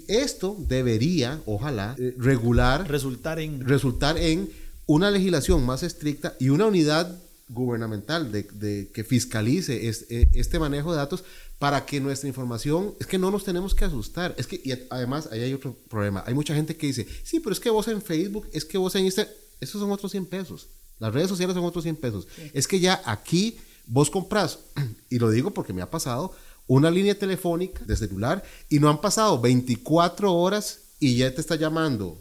esto 0.08 0.56
debería, 0.68 1.40
ojalá, 1.46 1.94
eh, 1.98 2.14
regular, 2.18 2.88
Resultar 2.90 3.38
en. 3.38 3.60
resultar 3.64 4.18
en 4.18 4.50
una 4.86 5.10
legislación 5.12 5.64
más 5.64 5.82
estricta 5.84 6.34
y 6.40 6.48
una 6.48 6.66
unidad 6.66 7.16
gubernamental 7.48 8.32
de, 8.32 8.42
de- 8.54 8.88
que 8.92 9.04
fiscalice 9.04 9.88
es- 9.88 10.06
eh, 10.10 10.26
este 10.34 10.58
manejo 10.58 10.90
de 10.90 10.96
datos 10.98 11.22
para 11.60 11.86
que 11.86 12.00
nuestra 12.00 12.28
información, 12.28 12.94
es 13.00 13.06
que 13.06 13.18
no 13.18 13.30
nos 13.30 13.44
tenemos 13.44 13.74
que 13.74 13.84
asustar, 13.84 14.34
es 14.36 14.46
que 14.48 14.56
y 14.64 14.72
además 14.90 15.28
ahí 15.30 15.40
hay 15.42 15.54
otro 15.54 15.76
problema, 15.88 16.22
hay 16.26 16.34
mucha 16.34 16.54
gente 16.54 16.76
que 16.76 16.88
dice, 16.88 17.06
sí, 17.22 17.38
pero 17.40 17.52
es 17.52 17.60
que 17.60 17.70
vos 17.70 17.86
en 17.88 18.02
Facebook, 18.02 18.48
es 18.52 18.64
que 18.64 18.76
vos 18.78 18.94
en 18.96 19.04
Instagram, 19.06 19.32
esos 19.60 19.80
son 19.80 19.90
otros 19.90 20.10
100 20.12 20.26
pesos, 20.26 20.68
las 20.98 21.12
redes 21.12 21.28
sociales 21.28 21.54
son 21.54 21.64
otros 21.64 21.84
100 21.84 21.96
pesos, 21.96 22.28
es 22.52 22.66
que 22.66 22.80
ya 22.80 23.02
aquí 23.04 23.58
vos 23.86 24.10
compras, 24.10 24.58
y 25.10 25.18
lo 25.18 25.30
digo 25.30 25.50
porque 25.52 25.72
me 25.72 25.82
ha 25.82 25.90
pasado, 25.90 26.34
una 26.66 26.90
línea 26.90 27.16
telefónica 27.16 27.84
de 27.84 27.96
celular 27.96 28.42
y 28.68 28.80
no 28.80 28.88
han 28.88 29.00
pasado 29.00 29.40
24 29.40 30.34
horas 30.34 30.80
y 30.98 31.16
ya 31.16 31.32
te 31.34 31.40
está 31.40 31.54
llamando 31.54 32.20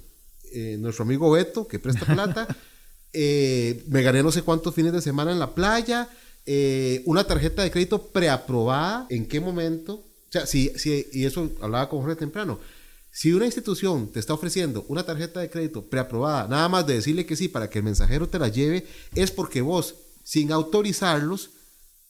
eh, 0.52 0.78
nuestro 0.80 1.04
amigo 1.04 1.32
Beto, 1.32 1.68
que 1.68 1.80
presta 1.80 2.06
plata, 2.14 2.48
eh, 3.12 3.84
me 3.88 4.04
gané 4.04 4.22
no 4.22 4.32
sé 4.32 4.42
cuántos 4.44 4.76
fines 4.76 4.94
de 4.94 5.02
semana 5.02 5.32
en 5.32 5.40
la 5.40 5.56
playa, 5.56 6.10
eh, 6.46 7.02
una 7.06 7.24
tarjeta 7.24 7.64
de 7.64 7.72
crédito 7.72 8.08
preaprobada, 8.08 9.08
¿en 9.10 9.26
qué 9.28 9.40
momento? 9.40 9.94
O 9.96 10.32
sea, 10.32 10.46
si, 10.46 10.70
si, 10.78 11.08
y 11.12 11.26
eso 11.26 11.50
hablaba 11.62 11.90
con 11.90 12.02
Jorge 12.02 12.18
temprano, 12.18 12.60
si 13.18 13.32
una 13.32 13.46
institución 13.46 14.10
te 14.12 14.20
está 14.20 14.34
ofreciendo 14.34 14.84
una 14.90 15.04
tarjeta 15.06 15.40
de 15.40 15.50
crédito 15.50 15.86
preaprobada, 15.86 16.50
nada 16.50 16.68
más 16.68 16.86
de 16.86 16.96
decirle 16.96 17.26
que 17.26 17.38
sí 17.38 17.48
para 17.48 17.70
que 17.70 17.80
el 17.80 17.86
mensajero 17.86 18.28
te 18.28 18.38
la 18.40 18.50
lleve, 18.50 18.86
es 19.16 19.32
porque 19.32 19.62
vos, 19.62 19.96
sin 20.24 20.52
autorizarlos, 20.52 21.52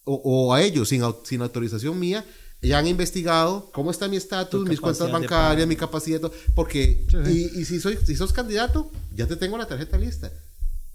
o, 0.04 0.15
o 0.24 0.54
a 0.56 0.63
ellos, 0.63 0.89
sin, 0.89 1.04
sin 1.24 1.41
autorización 1.41 2.00
mía, 2.00 2.26
ya 2.62 2.80
han 2.80 2.88
investigado 2.88 3.70
cómo 3.72 3.91
está 3.91 4.08
mi 4.08 4.18
estatus, 4.18 4.63
Tu 4.63 4.68
mis 4.68 4.80
cuentas 4.82 5.12
bancarias, 5.12 5.68
mi 5.68 5.76
capacidad, 5.76 6.20
porque, 6.56 7.06
Sí, 7.12 7.18
sí. 7.24 7.52
y, 7.56 7.62
y 7.62 7.65
si, 7.65 7.80
soy, 7.80 8.00
si 8.04 8.15
sos 8.15 8.34
candidato, 8.34 8.89
ya 9.15 9.28
te 9.28 9.36
tengo 9.36 9.58
la 9.60 9.68
tarjeta 9.68 9.98
lista. 10.00 10.32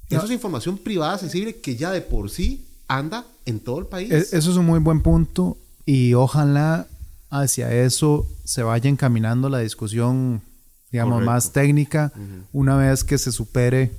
Eso 0.09 0.25
es 0.25 0.33
información 0.33 0.77
privada 0.77 1.18
sensible 1.18 1.61
que 1.61 1.77
ya 1.77 1.92
de 1.92 2.01
por 2.01 2.31
sí 2.31 2.66
anda 2.88 3.25
en 3.46 3.61
todo 3.61 3.79
el 3.79 3.87
país. 3.87 4.11
E- 4.11 4.37
Eso 4.37 4.51
es 4.51 4.57
un 4.57 4.66
muy 4.66 4.81
buen 4.81 5.03
punto 5.03 5.57
y 5.87 6.14
ojalá 6.14 6.88
hacia 7.31 7.73
eso 7.73 8.27
se 8.45 8.62
vaya 8.62 8.90
encaminando 8.90 9.49
la 9.49 9.61
discusión, 9.61 10.43
digamos, 10.90 11.14
Correcto. 11.14 11.31
más 11.33 11.53
técnica 11.53 12.12
una 12.53 12.77
vez 12.77 13.05
que 13.05 13.19
se 13.19 13.31
supere 13.33 13.93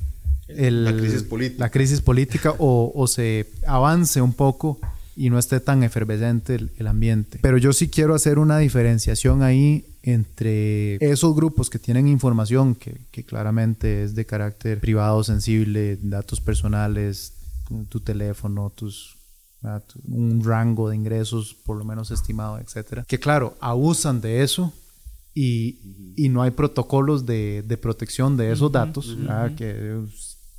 el- 0.48 0.84
La 0.84 0.94
crisis 0.98 1.24
política. 1.24 1.64
la 1.64 1.70
crisis 1.72 2.02
política 2.02 2.54
o, 2.58 2.92
o 2.94 3.08
se 3.08 3.48
avance 3.66 4.22
un 4.22 4.34
poco 4.34 4.80
y 5.16 5.30
no 5.30 5.40
esté 5.40 5.60
tan 5.60 5.84
efervescente 5.84 6.56
el, 6.56 6.72
el 6.78 6.88
ambiente. 6.88 7.40
Pero 7.42 7.58
yo 7.58 7.72
sí 7.74 7.88
quiero 7.90 8.16
hacer 8.16 8.38
una 8.40 8.58
diferenciación 8.58 9.44
ahí 9.44 9.86
entre 10.04 10.96
esos 10.96 11.36
grupos 11.36 11.70
que 11.70 11.80
tienen 11.80 12.08
información 12.08 12.76
que, 12.76 12.98
que 13.12 13.24
claramente 13.24 14.04
es 14.04 14.16
de 14.16 14.26
carácter 14.26 14.80
privado, 14.80 15.24
sensible, 15.24 15.98
datos 16.02 16.42
personales, 16.42 17.34
tu 17.90 18.00
teléfono, 18.02 18.72
tus 18.76 19.16
¿verdad? 19.62 19.84
un 20.08 20.44
rango 20.44 20.90
de 20.90 20.96
ingresos 20.96 21.56
por 21.66 21.78
lo 21.78 21.86
menos 21.86 22.12
estimado, 22.12 22.60
etcétera. 22.60 23.06
Que 23.08 23.20
claro, 23.20 23.56
abusan 23.60 24.22
de 24.22 24.44
eso 24.44 24.74
y, 25.34 26.14
y 26.16 26.30
no 26.30 26.42
hay 26.42 26.52
protocolos 26.52 27.26
de, 27.26 27.64
de 27.66 27.78
protección 27.78 28.38
de 28.38 28.52
esos 28.52 28.72
datos, 28.72 29.18
que 29.56 30.00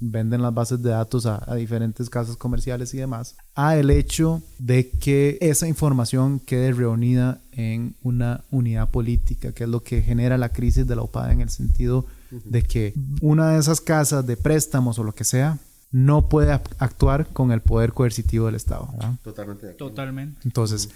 venden 0.04 0.42
las 0.42 0.52
bases 0.52 0.82
de 0.82 0.90
datos 0.90 1.26
a, 1.26 1.42
a, 1.46 1.54
diferentes 1.54 2.10
casas 2.10 2.36
comerciales 2.36 2.92
y 2.92 2.98
demás, 2.98 3.36
a 3.54 3.76
el 3.76 3.90
hecho 3.90 4.42
de 4.58 4.90
que 4.90 5.38
esa 5.40 5.68
información 5.68 6.40
quede 6.40 6.72
reunida 6.72 7.40
en 7.52 7.94
una 8.02 8.42
unidad 8.50 8.90
política, 8.90 9.52
que 9.52 9.64
es 9.64 9.70
lo 9.70 9.82
que 9.82 10.02
genera 10.02 10.36
la 10.38 10.48
crisis 10.48 10.86
de 10.86 10.96
la 10.96 11.02
OPAD 11.02 11.32
en 11.32 11.40
el 11.42 11.50
sentido 11.50 12.06
de 12.44 12.62
que 12.62 12.94
una 13.20 13.50
de 13.50 13.60
esas 13.60 13.80
casas 13.80 14.26
de 14.26 14.36
préstamos 14.36 14.98
o 14.98 15.04
lo 15.04 15.14
que 15.14 15.24
sea 15.24 15.58
no 15.92 16.28
puede 16.28 16.52
actuar 16.52 17.26
con 17.32 17.52
el 17.52 17.60
poder 17.60 17.92
coercitivo 17.92 18.46
del 18.46 18.54
Estado. 18.56 18.88
¿verdad? 18.94 19.12
Totalmente. 19.22 19.66
de 19.66 19.72
acuerdo. 19.72 19.90
Totalmente. 19.90 20.40
Entonces, 20.44 20.88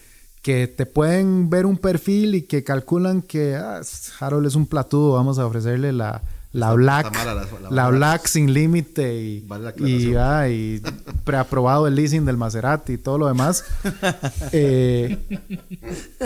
que 0.43 0.67
te 0.69 0.87
pueden 0.87 1.51
ver 1.51 1.67
un 1.67 1.77
perfil 1.77 2.35
y 2.35 2.43
que 2.43 2.65
calculan 2.65 3.21
que 3.23 3.57
ah, 3.57 3.81
Harold 4.21 4.47
es 4.47 4.55
un 4.55 4.67
platudo, 4.67 5.13
vamos 5.15 5.39
a 5.39 5.47
ofrecerle 5.47 5.93
la, 5.93 6.23
la 6.53 6.67
Está- 6.69 6.75
Black, 6.77 7.15
la- 7.15 7.35
la- 7.35 7.35
la 7.35 7.71
la- 7.71 7.89
Black 7.91 8.27
sin 8.29 8.55
límite 8.55 9.21
y, 9.21 9.41
Vale 9.47 9.65
la 9.65 9.71
y, 9.71 9.73
aclaración. 9.73 10.17
ah, 10.19 10.49
y 10.49 10.83
preaprobado 11.25 11.87
el 11.89 11.95
leasing 11.97 12.25
del 12.25 12.37
Maserati 12.37 12.93
y 12.95 12.99
todo 12.99 13.19
lo 13.19 13.27
demás. 13.27 13.65
Eh, 14.53 15.19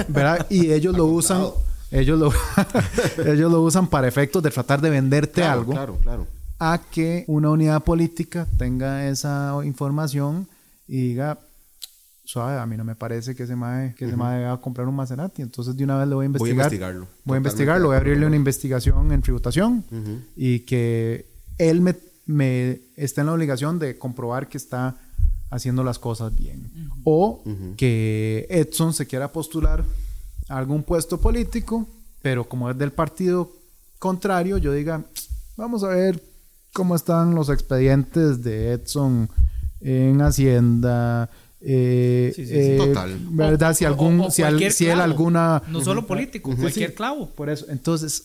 ¿verdad? 0.08 0.46
Y 0.50 0.70
ellos 0.72 0.94
lo 0.96 1.06
usan, 1.06 1.44
ellos 1.90 2.18
lo, 2.18 2.32
ellos 3.26 3.50
lo 3.50 3.62
usan 3.62 3.86
para 3.88 4.06
efectos 4.06 4.42
de 4.42 4.50
tratar 4.50 4.80
de 4.80 4.90
venderte 4.90 5.40
Claro, 5.40 5.60
algo 5.60 5.72
Claro, 5.72 5.96
claro. 6.02 6.26
A 6.60 6.78
que 6.90 7.24
una 7.26 7.50
unidad 7.50 7.82
política 7.82 8.46
tenga 8.58 9.08
esa 9.08 9.54
información 9.64 10.46
y 10.86 11.08
diga, 11.08 11.38
suave, 12.24 12.58
a 12.58 12.66
mí 12.66 12.76
no 12.76 12.84
me 12.84 12.94
parece 12.94 13.34
que 13.34 13.44
ese 13.44 13.56
mae, 13.56 13.94
que 13.94 14.04
ese 14.04 14.16
mae 14.16 14.44
va 14.44 14.52
a 14.52 14.60
comprar 14.60 14.86
un 14.86 14.94
Maserati, 14.94 15.42
entonces 15.42 15.74
de 15.76 15.84
una 15.84 15.96
vez 15.98 16.06
le 16.06 16.14
voy 16.14 16.26
a 16.26 16.28
Voy 16.28 16.50
a 16.50 16.52
investigar. 16.52 16.66
investigarlo. 16.66 17.06
Voy 17.24 17.34
a 17.34 17.38
investigarlo, 17.38 17.86
voy 17.88 17.94
a 17.94 17.98
abrirle 17.98 18.26
una 18.26 18.36
investigación 18.36 19.10
en 19.10 19.22
tributación 19.22 19.84
Ujú. 19.90 20.20
y 20.36 20.60
que 20.60 21.26
él 21.58 21.80
me, 21.80 21.96
me 22.26 22.80
está 22.94 23.22
en 23.22 23.28
la 23.28 23.32
obligación 23.32 23.78
de 23.78 23.96
comprobar 23.98 24.48
que 24.48 24.58
está 24.58 24.96
haciendo 25.50 25.82
las 25.82 25.98
cosas 25.98 26.34
bien. 26.36 26.70
O 27.04 27.42
que 27.76 28.46
Edson 28.50 28.92
se 28.94 29.06
quiera 29.06 29.32
postular 29.32 29.84
a 30.48 30.58
algún 30.58 30.82
puesto 30.84 31.18
político, 31.20 31.88
pero 32.22 32.48
como 32.48 32.70
es 32.70 32.76
del 32.78 32.92
partido 32.92 33.50
contrario, 33.98 34.58
yo 34.58 34.72
diga, 34.72 35.02
vamos 35.56 35.82
a 35.84 35.88
ver 35.88 36.22
cómo 36.72 36.94
están 36.96 37.34
los 37.34 37.48
expedientes 37.48 38.42
de 38.42 38.72
Edson 38.72 39.28
en 39.80 40.20
Hacienda. 40.22 41.28
eh, 41.60 42.32
Sí, 42.34 42.46
sí, 42.46 42.50
sí. 42.52 42.56
eh, 42.58 42.76
Total. 42.78 43.18
¿Verdad? 43.30 43.70
O- 43.70 43.74
si, 43.74 43.84
o- 43.84 43.88
algún, 43.88 44.20
o 44.20 44.30
si, 44.30 44.42
al- 44.42 44.70
si 44.72 44.86
él 44.86 45.00
alguna... 45.00 45.62
No 45.68 45.80
solo 45.82 46.06
político, 46.06 46.54
cualquier 46.56 46.90
sí. 46.90 46.96
clavo. 46.96 47.28
Por 47.30 47.50
eso. 47.50 47.66
Entonces, 47.68 48.24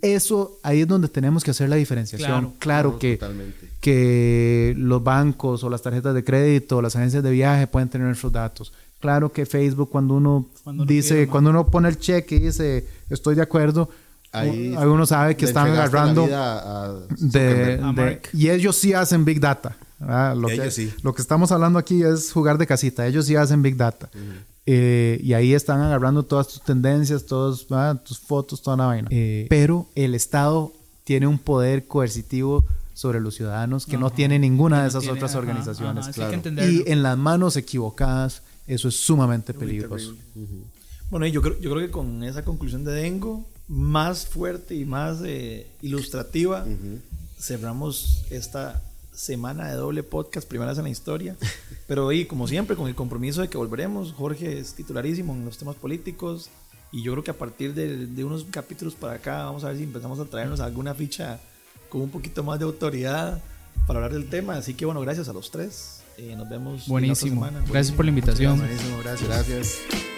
eso 0.00 0.58
ahí 0.62 0.80
es 0.80 0.88
donde 0.88 1.08
tenemos 1.08 1.44
que 1.44 1.52
hacer 1.52 1.68
la 1.68 1.76
diferenciación. 1.76 2.28
Claro. 2.28 2.52
Claro, 2.58 2.90
No, 2.92 2.98
que, 2.98 3.16
totalmente. 3.16 3.68
que 3.80 4.74
los 4.76 5.02
bancos 5.04 5.62
o 5.64 5.70
las 5.70 5.82
tarjetas 5.82 6.14
de 6.14 6.24
crédito 6.24 6.78
o 6.78 6.82
las 6.82 6.96
agencias 6.96 7.22
de 7.22 7.30
viaje 7.30 7.66
pueden 7.68 7.88
tener 7.88 8.06
nuestros 8.08 8.32
datos. 8.32 8.72
Claro 9.00 9.32
que 9.32 9.46
Facebook 9.46 9.88
cuando 9.90 10.14
uno 10.14 10.46
Cuando 10.64 10.82
uno 10.84 10.88
dice, 10.92 11.26
cuando 11.28 11.50
uno 11.50 11.68
pone 11.68 11.88
el 11.88 11.98
cheque 11.98 12.36
y 12.36 12.38
dice 12.40 12.86
estoy 13.10 13.34
de 13.34 13.42
acuerdo, 13.42 13.88
Ahí 14.32 14.74
ahí 14.78 14.86
uno 14.86 15.04
sabe 15.06 15.36
que 15.36 15.44
están 15.44 15.68
agarrando 15.70 16.26
de, 17.18 18.20
y 18.32 18.48
ellos 18.48 18.76
sí 18.76 18.92
hacen 18.92 19.24
big 19.24 19.40
data. 19.40 19.76
Lo, 20.00 20.48
Ellos 20.48 20.64
que, 20.64 20.70
sí. 20.72 20.92
lo 21.02 21.14
que 21.14 21.22
estamos 21.22 21.52
hablando 21.52 21.78
aquí 21.78 22.02
es 22.02 22.32
jugar 22.32 22.58
de 22.58 22.66
casita. 22.66 23.06
Ellos 23.06 23.26
sí 23.26 23.36
hacen 23.36 23.62
big 23.62 23.76
data. 23.76 24.08
Eh, 24.66 25.20
y 25.22 25.32
ahí 25.34 25.54
están 25.54 25.80
agarrando 25.80 26.22
todas 26.24 26.48
tus 26.48 26.62
tendencias, 26.62 27.24
¿verdad? 27.68 28.00
tus 28.02 28.18
fotos, 28.18 28.62
toda 28.62 28.76
la 28.76 28.86
vaina. 28.86 29.08
Eh, 29.10 29.46
pero 29.48 29.86
el 29.94 30.14
Estado 30.14 30.72
tiene 31.04 31.26
un 31.26 31.38
poder 31.38 31.86
coercitivo 31.86 32.64
sobre 32.94 33.20
los 33.20 33.34
ciudadanos 33.34 33.86
que 33.86 33.96
no 33.96 34.10
tiene 34.10 34.38
ninguna 34.38 34.76
de 34.78 34.82
No 34.82 34.88
esas 34.88 35.02
tiene- 35.02 35.16
otras 35.18 35.34
organizaciones. 35.34 36.08
claro. 36.08 36.40
Y 36.68 36.84
en 36.86 37.02
las 37.02 37.16
manos 37.18 37.56
equivocadas, 37.56 38.42
eso 38.66 38.88
es 38.88 38.96
sumamente 38.96 39.54
peligroso. 39.54 40.14
Bueno, 41.10 41.26
y 41.26 41.30
yo 41.32 41.42
creo, 41.42 41.58
yo 41.60 41.70
creo 41.72 41.86
que 41.86 41.90
con 41.92 42.22
esa 42.24 42.42
conclusión 42.44 42.84
de 42.84 42.92
Dengo, 42.92 43.44
más 43.72 44.26
fuerte 44.26 44.74
y 44.74 44.84
más 44.84 45.20
eh, 45.24 45.66
ilustrativa, 45.80 46.66
cerramos 47.38 48.26
esta 48.28 48.82
semana 49.14 49.70
de 49.70 49.76
doble 49.76 50.02
podcast, 50.02 50.46
primeras 50.46 50.76
en 50.76 50.84
la 50.84 50.90
historia. 50.90 51.36
Pero 51.88 52.12
y 52.12 52.26
como 52.26 52.46
siempre, 52.46 52.76
con 52.76 52.86
el 52.86 52.94
compromiso 52.94 53.40
de 53.40 53.48
que 53.48 53.56
volveremos. 53.56 54.12
Jorge 54.12 54.58
es 54.58 54.74
titularísimo 54.74 55.32
en 55.32 55.46
los 55.46 55.56
temas 55.56 55.76
políticos. 55.76 56.50
Y 56.92 57.02
yo 57.02 57.12
creo 57.12 57.24
que 57.24 57.30
a 57.30 57.38
partir 57.38 57.72
de, 57.72 58.06
de 58.06 58.24
unos 58.24 58.44
capítulos 58.50 58.94
para 58.94 59.14
acá, 59.14 59.44
vamos 59.44 59.64
a 59.64 59.68
ver 59.68 59.78
si 59.78 59.84
empezamos 59.84 60.20
a 60.20 60.26
traernos 60.26 60.60
alguna 60.60 60.94
ficha 60.94 61.40
con 61.88 62.02
un 62.02 62.10
poquito 62.10 62.44
más 62.44 62.58
de 62.58 62.66
autoridad 62.66 63.40
para 63.86 64.00
hablar 64.00 64.12
del 64.12 64.28
tema. 64.28 64.56
Así 64.56 64.74
que 64.74 64.84
bueno, 64.84 65.00
gracias 65.00 65.30
a 65.30 65.32
los 65.32 65.50
tres. 65.50 66.02
Eh, 66.18 66.36
nos 66.36 66.46
vemos. 66.46 66.72
en 66.72 66.76
la 66.76 66.82
otra 66.82 66.90
Buenísimo. 66.92 67.46
semana. 67.46 67.64
Gracias 67.70 67.96
por 67.96 68.04
la 68.04 68.10
invitación. 68.10 68.58
Buenísimo, 68.58 68.98
gracias. 68.98 69.28
Gracias. 69.30 70.11